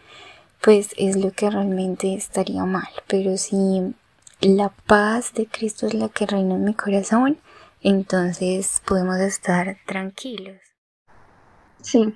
pues 0.63 0.95
es 0.97 1.17
lo 1.17 1.31
que 1.33 1.51
realmente 1.51 2.15
estaría 2.15 2.65
mal. 2.65 2.89
Pero 3.07 3.37
si 3.37 3.95
la 4.41 4.71
paz 4.71 5.35
de 5.35 5.47
Cristo 5.47 5.87
es 5.87 5.95
la 5.95 6.09
que 6.09 6.27
reina 6.27 6.55
en 6.55 6.65
mi 6.65 6.75
corazón, 6.75 7.39
entonces 7.83 8.83
podemos 8.87 9.17
estar 9.19 9.77
tranquilos. 9.87 10.57
Sí. 11.83 12.15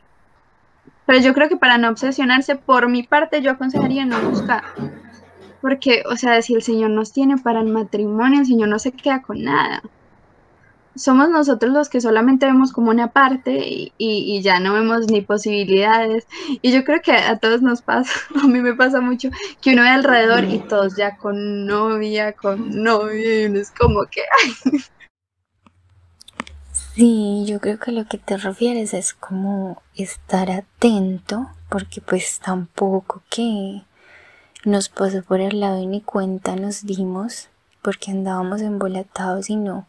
Pero 1.06 1.20
yo 1.20 1.34
creo 1.34 1.48
que 1.48 1.56
para 1.56 1.78
no 1.78 1.88
obsesionarse, 1.88 2.56
por 2.56 2.88
mi 2.88 3.02
parte, 3.02 3.42
yo 3.42 3.52
aconsejaría 3.52 4.04
no 4.04 4.20
buscar. 4.30 4.64
Porque, 5.60 6.02
o 6.10 6.16
sea, 6.16 6.40
si 6.40 6.54
el 6.54 6.62
Señor 6.62 6.90
nos 6.90 7.12
tiene 7.12 7.36
para 7.36 7.60
el 7.60 7.66
matrimonio, 7.66 8.40
el 8.40 8.46
Señor 8.46 8.68
no 8.68 8.78
se 8.78 8.92
queda 8.92 9.20
con 9.20 9.42
nada 9.42 9.82
somos 10.94 11.28
nosotros 11.28 11.72
los 11.72 11.88
que 11.88 12.00
solamente 12.00 12.46
vemos 12.46 12.72
como 12.72 12.90
una 12.90 13.08
parte 13.08 13.92
y, 13.96 14.42
ya 14.42 14.60
no 14.60 14.74
vemos 14.74 15.08
ni 15.08 15.20
posibilidades. 15.20 16.26
Y 16.62 16.72
yo 16.72 16.84
creo 16.84 17.00
que 17.02 17.12
a 17.12 17.38
todos 17.38 17.62
nos 17.62 17.82
pasa, 17.82 18.12
a 18.42 18.46
mí 18.46 18.60
me 18.60 18.74
pasa 18.74 19.00
mucho, 19.00 19.30
que 19.60 19.72
uno 19.72 19.82
ve 19.82 19.88
alrededor 19.88 20.44
y 20.44 20.58
todos 20.58 20.96
ya 20.96 21.16
con 21.16 21.66
novia, 21.66 22.32
con 22.32 22.82
novio, 22.82 23.42
y 23.42 23.46
uno 23.46 23.60
es 23.60 23.70
como 23.70 24.04
que... 24.04 24.22
Sí, 26.92 27.44
yo 27.46 27.60
creo 27.60 27.78
que 27.78 27.92
lo 27.92 28.06
que 28.06 28.18
te 28.18 28.36
refieres 28.36 28.92
es 28.92 29.14
como 29.14 29.80
estar 29.94 30.50
atento, 30.50 31.48
porque 31.70 32.00
pues 32.02 32.40
tampoco 32.40 33.22
que 33.30 33.84
nos 34.64 34.88
pasó 34.90 35.22
por 35.22 35.40
el 35.40 35.60
lado 35.60 35.80
y 35.80 35.86
ni 35.86 36.02
cuenta 36.02 36.56
nos 36.56 36.84
dimos, 36.84 37.48
porque 37.80 38.10
andábamos 38.10 38.60
embolatados 38.60 39.48
y 39.48 39.56
no 39.56 39.86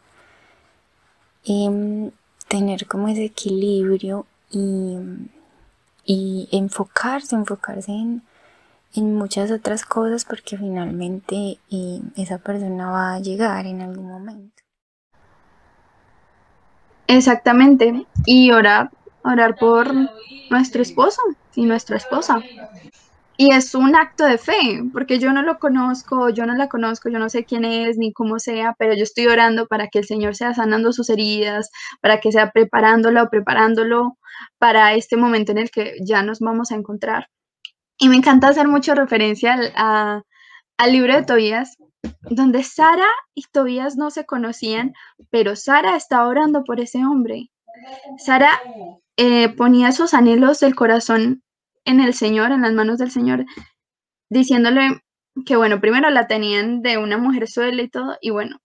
em, 1.45 2.11
tener 2.47 2.87
como 2.87 3.07
ese 3.07 3.25
equilibrio 3.25 4.25
y, 4.49 4.97
y 6.05 6.49
enfocarse, 6.51 7.35
enfocarse 7.35 7.91
en, 7.91 8.23
en, 8.95 9.15
muchas 9.15 9.51
otras 9.51 9.85
cosas 9.85 10.25
porque 10.25 10.57
finalmente 10.57 11.59
eh, 11.71 12.01
esa 12.17 12.37
persona 12.39 12.91
va 12.91 13.13
a 13.13 13.19
llegar 13.19 13.65
en 13.65 13.81
algún 13.81 14.07
momento. 14.07 14.61
Exactamente, 17.07 18.05
y 18.25 18.51
orar, 18.51 18.89
orar 19.23 19.55
por 19.57 19.93
nuestro 20.49 20.81
esposo 20.81 21.21
y 21.55 21.65
nuestra 21.65 21.97
esposa. 21.97 22.41
Y 23.41 23.51
es 23.51 23.73
un 23.73 23.95
acto 23.95 24.23
de 24.25 24.37
fe, 24.37 24.83
porque 24.93 25.17
yo 25.17 25.33
no 25.33 25.41
lo 25.41 25.57
conozco, 25.57 26.29
yo 26.29 26.45
no 26.45 26.53
la 26.53 26.69
conozco, 26.69 27.09
yo 27.09 27.17
no 27.17 27.27
sé 27.27 27.43
quién 27.43 27.65
es 27.65 27.97
ni 27.97 28.13
cómo 28.13 28.37
sea, 28.37 28.75
pero 28.77 28.93
yo 28.93 29.01
estoy 29.01 29.25
orando 29.25 29.65
para 29.65 29.87
que 29.87 29.97
el 29.97 30.05
Señor 30.05 30.35
sea 30.35 30.53
sanando 30.53 30.93
sus 30.93 31.09
heridas, 31.09 31.71
para 32.01 32.19
que 32.19 32.31
sea 32.31 32.51
preparándolo 32.51 33.23
o 33.23 33.29
preparándolo 33.31 34.19
para 34.59 34.93
este 34.93 35.17
momento 35.17 35.53
en 35.53 35.57
el 35.57 35.71
que 35.71 35.95
ya 36.05 36.21
nos 36.21 36.39
vamos 36.39 36.71
a 36.71 36.75
encontrar. 36.75 37.29
Y 37.97 38.09
me 38.09 38.15
encanta 38.15 38.47
hacer 38.47 38.67
mucha 38.67 38.93
referencia 38.93 39.53
al, 39.53 40.23
al 40.77 40.91
libro 40.91 41.15
de 41.15 41.23
Tobías, 41.23 41.77
donde 42.21 42.63
Sara 42.63 43.09
y 43.33 43.45
Tobías 43.51 43.97
no 43.97 44.11
se 44.11 44.27
conocían, 44.27 44.93
pero 45.31 45.55
Sara 45.55 45.95
estaba 45.95 46.27
orando 46.27 46.63
por 46.63 46.79
ese 46.79 47.03
hombre. 47.03 47.49
Sara 48.19 48.61
eh, 49.17 49.49
ponía 49.49 49.93
sus 49.93 50.13
anhelos 50.13 50.59
del 50.59 50.75
corazón 50.75 51.41
en 51.85 51.99
el 51.99 52.13
Señor, 52.13 52.51
en 52.51 52.61
las 52.61 52.73
manos 52.73 52.97
del 52.97 53.11
Señor, 53.11 53.45
diciéndole 54.29 55.01
que, 55.45 55.55
bueno, 55.55 55.79
primero 55.79 56.09
la 56.09 56.27
tenían 56.27 56.81
de 56.81 56.97
una 56.97 57.17
mujer 57.17 57.47
suela 57.47 57.81
y 57.81 57.89
todo, 57.89 58.17
y 58.21 58.29
bueno, 58.29 58.57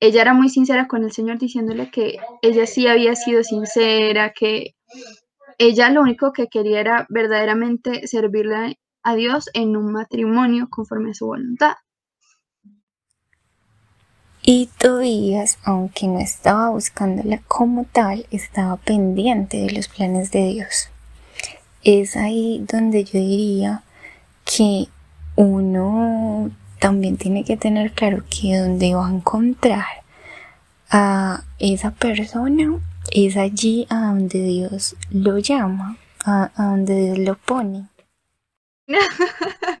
ella 0.00 0.22
era 0.22 0.34
muy 0.34 0.48
sincera 0.48 0.86
con 0.86 1.04
el 1.04 1.12
Señor 1.12 1.38
diciéndole 1.38 1.90
que 1.90 2.18
ella 2.42 2.66
sí 2.66 2.86
había 2.86 3.14
sido 3.14 3.42
sincera, 3.42 4.32
que 4.32 4.74
ella 5.58 5.90
lo 5.90 6.02
único 6.02 6.32
que 6.32 6.48
quería 6.48 6.80
era 6.80 7.06
verdaderamente 7.08 8.06
servirle 8.06 8.78
a 9.02 9.14
Dios 9.14 9.48
en 9.54 9.76
un 9.76 9.92
matrimonio 9.92 10.68
conforme 10.68 11.10
a 11.10 11.14
su 11.14 11.26
voluntad. 11.26 11.74
Y 14.42 14.68
Tobías, 14.78 15.58
aunque 15.64 16.06
no 16.06 16.18
estaba 16.18 16.68
buscándola 16.68 17.40
como 17.48 17.86
tal, 17.86 18.26
estaba 18.30 18.76
pendiente 18.76 19.56
de 19.56 19.72
los 19.72 19.88
planes 19.88 20.30
de 20.32 20.44
Dios 20.48 20.90
es 21.84 22.16
ahí 22.16 22.64
donde 22.66 23.04
yo 23.04 23.20
diría 23.20 23.82
que 24.44 24.88
uno 25.36 26.50
también 26.78 27.16
tiene 27.16 27.44
que 27.44 27.56
tener 27.56 27.92
claro 27.92 28.24
que 28.28 28.58
donde 28.58 28.94
va 28.94 29.06
a 29.06 29.10
encontrar 29.10 29.84
a 30.90 31.42
esa 31.58 31.90
persona 31.92 32.78
es 33.10 33.36
allí 33.36 33.86
a 33.90 34.06
donde 34.06 34.42
Dios 34.42 34.96
lo 35.10 35.38
llama, 35.38 35.96
a, 36.24 36.50
donde 36.56 37.12
Dios 37.12 37.18
lo 37.18 37.36
pone. 37.36 37.88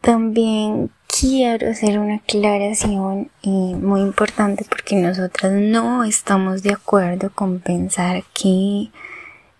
También 0.00 0.90
quiero 1.08 1.70
hacer 1.70 1.98
una 1.98 2.16
aclaración 2.16 3.30
muy 3.42 4.00
importante 4.00 4.64
porque 4.68 4.96
nosotras 4.96 5.52
no 5.52 6.04
estamos 6.04 6.62
de 6.62 6.72
acuerdo 6.72 7.30
con 7.34 7.58
pensar 7.60 8.22
que 8.32 8.90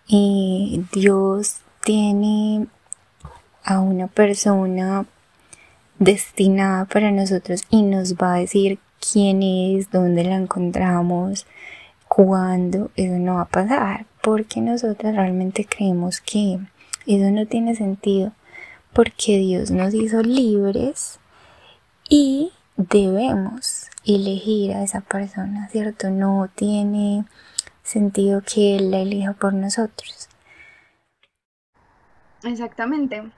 y 0.06 0.84
Dios 0.92 1.58
tiene 1.84 2.66
a 3.64 3.80
una 3.80 4.06
persona 4.06 5.06
destinada 5.98 6.84
para 6.84 7.10
nosotros 7.10 7.62
y 7.70 7.82
nos 7.82 8.14
va 8.14 8.34
a 8.34 8.38
decir 8.38 8.78
quién 9.00 9.42
es, 9.42 9.90
dónde 9.90 10.24
la 10.24 10.36
encontramos, 10.36 11.46
cuándo, 12.08 12.90
eso 12.96 13.14
no 13.14 13.36
va 13.36 13.42
a 13.42 13.48
pasar, 13.48 14.06
porque 14.22 14.60
nosotros 14.60 15.14
realmente 15.14 15.66
creemos 15.66 16.20
que 16.20 16.58
eso 17.06 17.30
no 17.30 17.46
tiene 17.46 17.74
sentido, 17.74 18.32
porque 18.92 19.38
Dios 19.38 19.70
nos 19.70 19.94
hizo 19.94 20.22
libres 20.22 21.18
y 22.08 22.52
debemos 22.76 23.88
elegir 24.04 24.72
a 24.74 24.82
esa 24.82 25.00
persona, 25.00 25.68
¿cierto? 25.70 26.10
No 26.10 26.48
tiene 26.54 27.24
sentido 27.86 28.42
que 28.42 28.76
Él 28.76 28.90
la 28.90 29.00
elija 29.00 29.32
por 29.32 29.54
nosotros. 29.54 30.28
Exactamente. 32.42 33.30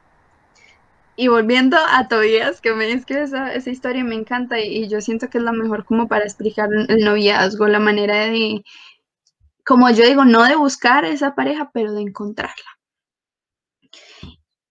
Y 1.17 1.29
volviendo 1.29 1.77
a 1.77 2.07
Tobías, 2.09 2.61
que 2.61 2.75
me 2.75 2.93
es 2.93 3.05
que 3.05 3.23
esa, 3.23 3.53
esa 3.53 3.71
historia 3.71 4.05
me 4.05 4.15
encanta 4.15 4.61
y, 4.61 4.89
yo 4.89 5.01
siento 5.01 5.29
que 5.29 5.39
es 5.39 5.45
la 5.45 5.53
mejor 5.53 5.85
como 5.85 6.07
para 6.07 6.25
explicar 6.25 6.69
el 6.73 7.05
noviazgo, 7.05 7.67
la 7.67 7.81
manera 7.81 8.27
de, 8.27 8.65
como 9.65 9.91
yo 9.91 10.05
digo, 10.07 10.25
no 10.25 10.45
de 10.45 10.57
buscar 10.57 11.05
esa 11.05 11.35
pareja, 11.35 11.71
pero 11.73 11.93
de 11.93 12.03
encontrarla. 12.03 12.79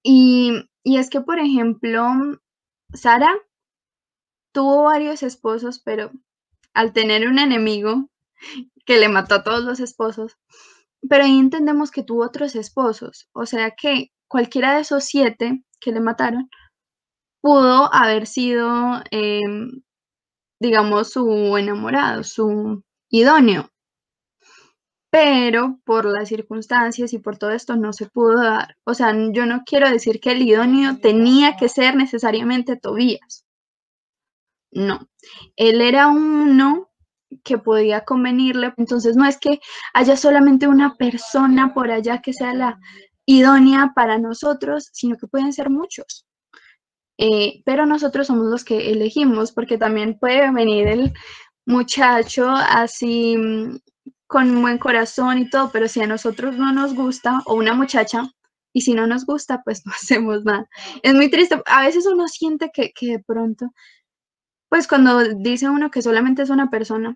Y, 0.03 0.69
y 0.83 0.97
es 0.97 1.09
que, 1.09 1.19
por 1.19 1.39
ejemplo, 1.39 2.07
Sara 2.93 3.33
tuvo 4.53 4.83
varios 4.83 5.23
esposos, 5.23 5.79
pero 5.79 6.11
al 6.73 6.93
tener 6.93 7.27
un 7.27 7.39
enemigo 7.39 8.09
que 8.85 8.97
le 8.99 9.09
mató 9.09 9.35
a 9.35 9.43
todos 9.43 9.63
los 9.63 9.79
esposos, 9.79 10.37
pero 11.09 11.23
ahí 11.25 11.37
entendemos 11.39 11.91
que 11.91 12.03
tuvo 12.03 12.25
otros 12.25 12.55
esposos, 12.55 13.29
o 13.33 13.45
sea 13.45 13.71
que 13.71 14.11
cualquiera 14.27 14.75
de 14.75 14.81
esos 14.81 15.05
siete 15.05 15.63
que 15.79 15.91
le 15.91 15.99
mataron 16.01 16.49
pudo 17.41 17.93
haber 17.93 18.27
sido, 18.27 19.01
em, 19.11 19.81
digamos, 20.59 21.11
su 21.11 21.57
enamorado, 21.57 22.23
su 22.23 22.83
idóneo. 23.09 23.69
Pero 25.09 25.79
por 25.85 26.05
las 26.05 26.29
circunstancias 26.29 27.13
y 27.13 27.19
por 27.19 27.37
todo 27.37 27.51
esto 27.51 27.75
no 27.75 27.93
se 27.93 28.07
pudo 28.07 28.41
dar. 28.41 28.77
O 28.85 28.93
sea, 28.93 29.13
yo 29.33 29.45
no 29.45 29.63
quiero 29.65 29.89
decir 29.89 30.19
que 30.19 30.31
el 30.31 30.41
idóneo 30.41 30.99
tenía 30.99 31.55
que 31.57 31.69
ser 31.69 31.95
necesariamente 31.95 32.77
Tobías. 32.77 33.45
No, 34.71 35.07
él 35.55 35.81
era 35.81 36.07
uno 36.07 36.86
que 37.43 37.57
podía 37.57 38.01
convenirle. 38.05 38.73
Entonces 38.77 39.15
no 39.15 39.25
es 39.25 39.37
que 39.37 39.59
haya 39.93 40.17
solamente 40.17 40.67
una 40.67 40.95
persona 40.95 41.73
por 41.73 41.91
allá 41.91 42.21
que 42.21 42.33
sea 42.33 42.53
la 42.53 42.79
idónea 43.25 43.91
para 43.95 44.17
nosotros, 44.17 44.89
sino 44.93 45.17
que 45.17 45.27
pueden 45.27 45.53
ser 45.53 45.69
muchos. 45.69 46.25
Eh, 47.17 47.61
pero 47.65 47.85
nosotros 47.85 48.27
somos 48.27 48.47
los 48.47 48.63
que 48.63 48.91
elegimos, 48.91 49.51
porque 49.51 49.77
también 49.77 50.17
puede 50.19 50.51
venir 50.51 50.87
el 50.87 51.13
muchacho 51.65 52.49
así 52.49 53.35
mm, 53.37 53.79
con 54.27 54.61
buen 54.61 54.77
corazón 54.77 55.39
y 55.39 55.49
todo, 55.49 55.71
pero 55.71 55.87
si 55.87 56.01
a 56.01 56.07
nosotros 56.07 56.57
no 56.57 56.71
nos 56.73 56.93
gusta, 56.95 57.41
o 57.45 57.55
una 57.55 57.73
muchacha, 57.73 58.29
y 58.73 58.81
si 58.81 58.93
no 58.93 59.07
nos 59.07 59.25
gusta, 59.25 59.61
pues 59.63 59.81
no 59.85 59.91
hacemos 59.93 60.45
nada. 60.45 60.69
Es 61.03 61.13
muy 61.15 61.29
triste. 61.29 61.61
A 61.65 61.81
veces 61.85 62.05
uno 62.05 62.27
siente 62.27 62.71
que, 62.73 62.91
que 62.93 63.07
de 63.07 63.19
pronto, 63.19 63.71
pues 64.69 64.87
cuando 64.87 65.23
dice 65.35 65.69
uno 65.69 65.91
que 65.91 66.01
solamente 66.01 66.43
es 66.43 66.49
una 66.49 66.69
persona, 66.69 67.15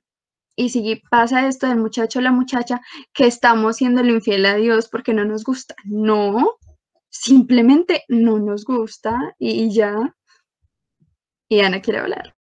y 0.56 0.70
si 0.70 1.02
pasa 1.10 1.48
esto 1.48 1.68
del 1.68 1.78
muchacho 1.78 2.20
o 2.20 2.22
la 2.22 2.32
muchacha, 2.32 2.82
que 3.14 3.28
estamos 3.28 3.78
siendo 3.78 4.04
infiel 4.04 4.46
a 4.46 4.56
Dios 4.56 4.90
porque 4.90 5.14
no 5.14 5.26
nos 5.26 5.44
gusta. 5.44 5.76
No, 5.86 6.54
simplemente 7.10 8.04
no 8.08 8.40
nos 8.40 8.66
gusta 8.66 9.36
y 9.40 9.74
ya. 9.74 10.16
Y 11.48 11.62
Ana 11.62 11.82
quiere 11.82 12.00
hablar. 12.00 12.36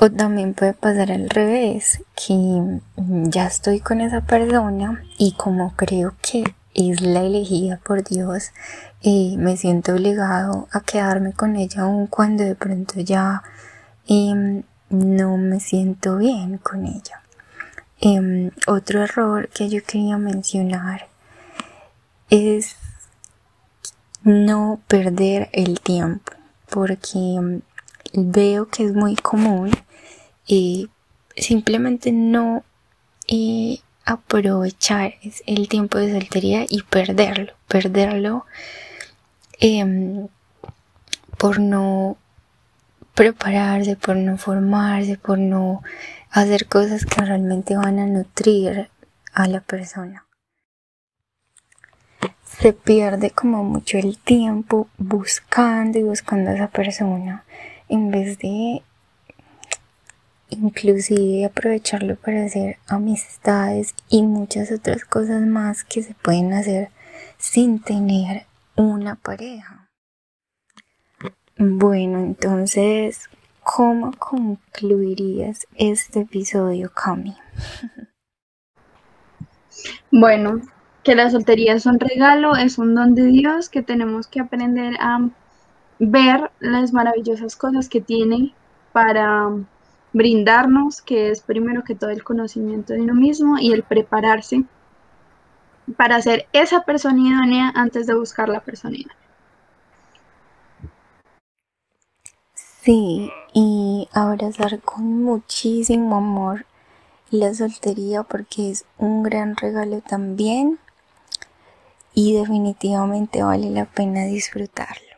O 0.00 0.10
también 0.10 0.54
puede 0.54 0.74
pasar 0.74 1.12
al 1.12 1.30
revés, 1.30 2.02
que 2.16 2.80
ya 2.96 3.46
estoy 3.46 3.80
con 3.80 4.00
esa 4.00 4.22
persona 4.22 5.04
y 5.18 5.32
como 5.32 5.74
creo 5.76 6.16
que 6.20 6.44
es 6.74 7.00
la 7.00 7.22
elegida 7.22 7.80
por 7.84 8.02
Dios, 8.02 8.50
eh, 9.02 9.36
me 9.38 9.56
siento 9.56 9.92
obligado 9.92 10.66
a 10.72 10.80
quedarme 10.80 11.32
con 11.32 11.54
ella 11.56 11.82
aun 11.82 12.08
cuando 12.08 12.42
de 12.42 12.56
pronto 12.56 13.00
ya 13.00 13.42
em, 14.08 14.64
no 14.94 15.36
me 15.36 15.60
siento 15.60 16.18
bien 16.18 16.58
con 16.58 16.86
ella. 16.86 17.22
Em, 18.00 18.50
otro 18.66 19.02
error 19.02 19.48
que 19.48 19.68
yo 19.68 19.82
quería 19.82 20.18
mencionar 20.18 21.08
es 22.30 22.76
no 24.22 24.80
perder 24.88 25.48
el 25.52 25.80
tiempo, 25.80 26.32
porque 26.70 27.18
em, 27.18 27.60
veo 28.12 28.68
que 28.68 28.84
es 28.84 28.92
muy 28.94 29.16
común 29.16 29.70
y 30.46 30.88
simplemente 31.36 32.12
no 32.12 32.64
eh, 33.28 33.80
aprovechar 34.04 35.14
el 35.46 35.68
tiempo 35.68 35.98
de 35.98 36.12
soltería 36.12 36.66
y 36.68 36.82
perderlo, 36.82 37.54
perderlo 37.68 38.44
em, 39.60 40.28
por 41.38 41.58
no 41.58 42.16
prepararse, 43.14 43.96
por 43.96 44.16
no 44.16 44.36
formarse, 44.36 45.16
por 45.16 45.38
no 45.38 45.82
hacer 46.30 46.66
cosas 46.66 47.04
que 47.06 47.24
realmente 47.24 47.76
van 47.76 47.98
a 47.98 48.06
nutrir 48.06 48.90
a 49.32 49.46
la 49.46 49.60
persona. 49.60 50.26
Se 52.44 52.72
pierde 52.72 53.30
como 53.30 53.64
mucho 53.64 53.98
el 53.98 54.18
tiempo 54.18 54.88
buscando 54.98 55.98
y 55.98 56.02
buscando 56.02 56.50
a 56.50 56.54
esa 56.54 56.68
persona 56.68 57.44
en 57.88 58.10
vez 58.10 58.38
de 58.38 58.82
inclusive 60.50 61.44
aprovecharlo 61.44 62.16
para 62.16 62.44
hacer 62.44 62.78
amistades 62.86 63.94
y 64.08 64.22
muchas 64.22 64.70
otras 64.70 65.04
cosas 65.04 65.42
más 65.42 65.84
que 65.84 66.02
se 66.02 66.14
pueden 66.14 66.52
hacer 66.52 66.90
sin 67.38 67.80
tener 67.80 68.46
una 68.76 69.16
pareja. 69.16 69.83
Bueno, 71.56 72.18
entonces, 72.18 73.30
¿cómo 73.62 74.12
concluirías 74.18 75.68
este 75.76 76.20
episodio, 76.20 76.90
Cami? 76.92 77.36
Bueno, 80.10 80.60
que 81.04 81.14
la 81.14 81.30
soltería 81.30 81.74
es 81.74 81.86
un 81.86 82.00
regalo, 82.00 82.56
es 82.56 82.78
un 82.78 82.94
don 82.94 83.14
de 83.14 83.26
Dios 83.26 83.68
que 83.68 83.82
tenemos 83.82 84.26
que 84.26 84.40
aprender 84.40 84.94
a 84.98 85.28
ver 86.00 86.50
las 86.58 86.92
maravillosas 86.92 87.54
cosas 87.54 87.88
que 87.88 88.00
tiene 88.00 88.52
para 88.92 89.50
brindarnos, 90.12 91.02
que 91.02 91.30
es 91.30 91.40
primero 91.40 91.84
que 91.84 91.94
todo 91.94 92.10
el 92.10 92.24
conocimiento 92.24 92.94
de 92.94 93.02
uno 93.02 93.14
mismo 93.14 93.58
y 93.58 93.72
el 93.72 93.84
prepararse 93.84 94.64
para 95.96 96.20
ser 96.20 96.46
esa 96.52 96.82
persona 96.82 97.20
idónea 97.20 97.72
antes 97.74 98.06
de 98.06 98.14
buscar 98.14 98.48
la 98.48 98.60
persona 98.60 98.96
idónea. 98.96 99.23
Sí, 102.84 103.32
y 103.54 104.10
abrazar 104.12 104.78
con 104.80 105.22
muchísimo 105.22 106.16
amor 106.16 106.66
la 107.30 107.54
soltería 107.54 108.24
porque 108.24 108.70
es 108.70 108.84
un 108.98 109.22
gran 109.22 109.56
regalo 109.56 110.02
también 110.02 110.78
y 112.12 112.36
definitivamente 112.36 113.42
vale 113.42 113.70
la 113.70 113.86
pena 113.86 114.26
disfrutarlo. 114.26 115.16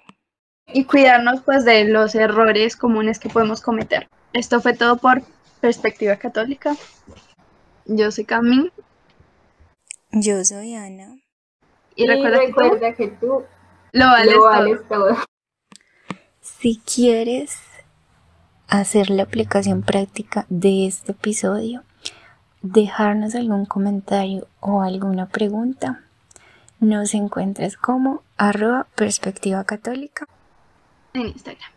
Y 0.69 0.85
cuidarnos 0.85 1.41
pues 1.41 1.65
de 1.65 1.87
los 1.87 2.15
errores 2.15 2.77
comunes 2.77 3.19
que 3.19 3.31
podemos 3.31 3.61
cometer. 3.61 4.09
Esto 4.33 4.61
fue 4.61 4.75
todo 4.75 4.99
por 4.99 5.23
Perspectiva 5.61 6.15
Católica. 6.15 6.77
Yo 7.85 8.13
soy 8.13 8.27
Cami. 8.27 8.71
Yo 10.13 10.45
soy 10.45 10.77
Ana. 10.77 11.17
Y, 11.97 12.07
recuerda, 12.07 12.95
que, 12.95 13.09
tú 13.09 13.43
lo 13.91 14.07
vales, 14.07 14.79
todo. 14.89 15.17
Si 16.67 16.79
quieres 16.79 17.61
hacer 18.67 19.09
la 19.11 19.23
aplicación 19.23 19.83
práctica 19.83 20.47
de 20.49 20.89
este 20.89 21.13
episodio, 21.13 21.85
dejarnos 22.61 23.37
algún 23.37 23.67
comentario 23.67 24.49
o 24.59 24.83
alguna 24.83 25.27
pregunta, 25.29 26.03
nos 26.81 27.15
encuentres 27.15 27.77
como 27.77 28.25
arroba 28.37 28.89
perspectiva 28.97 29.63
católica 29.63 30.27
en 31.15 31.29
Instagram. 31.29 31.76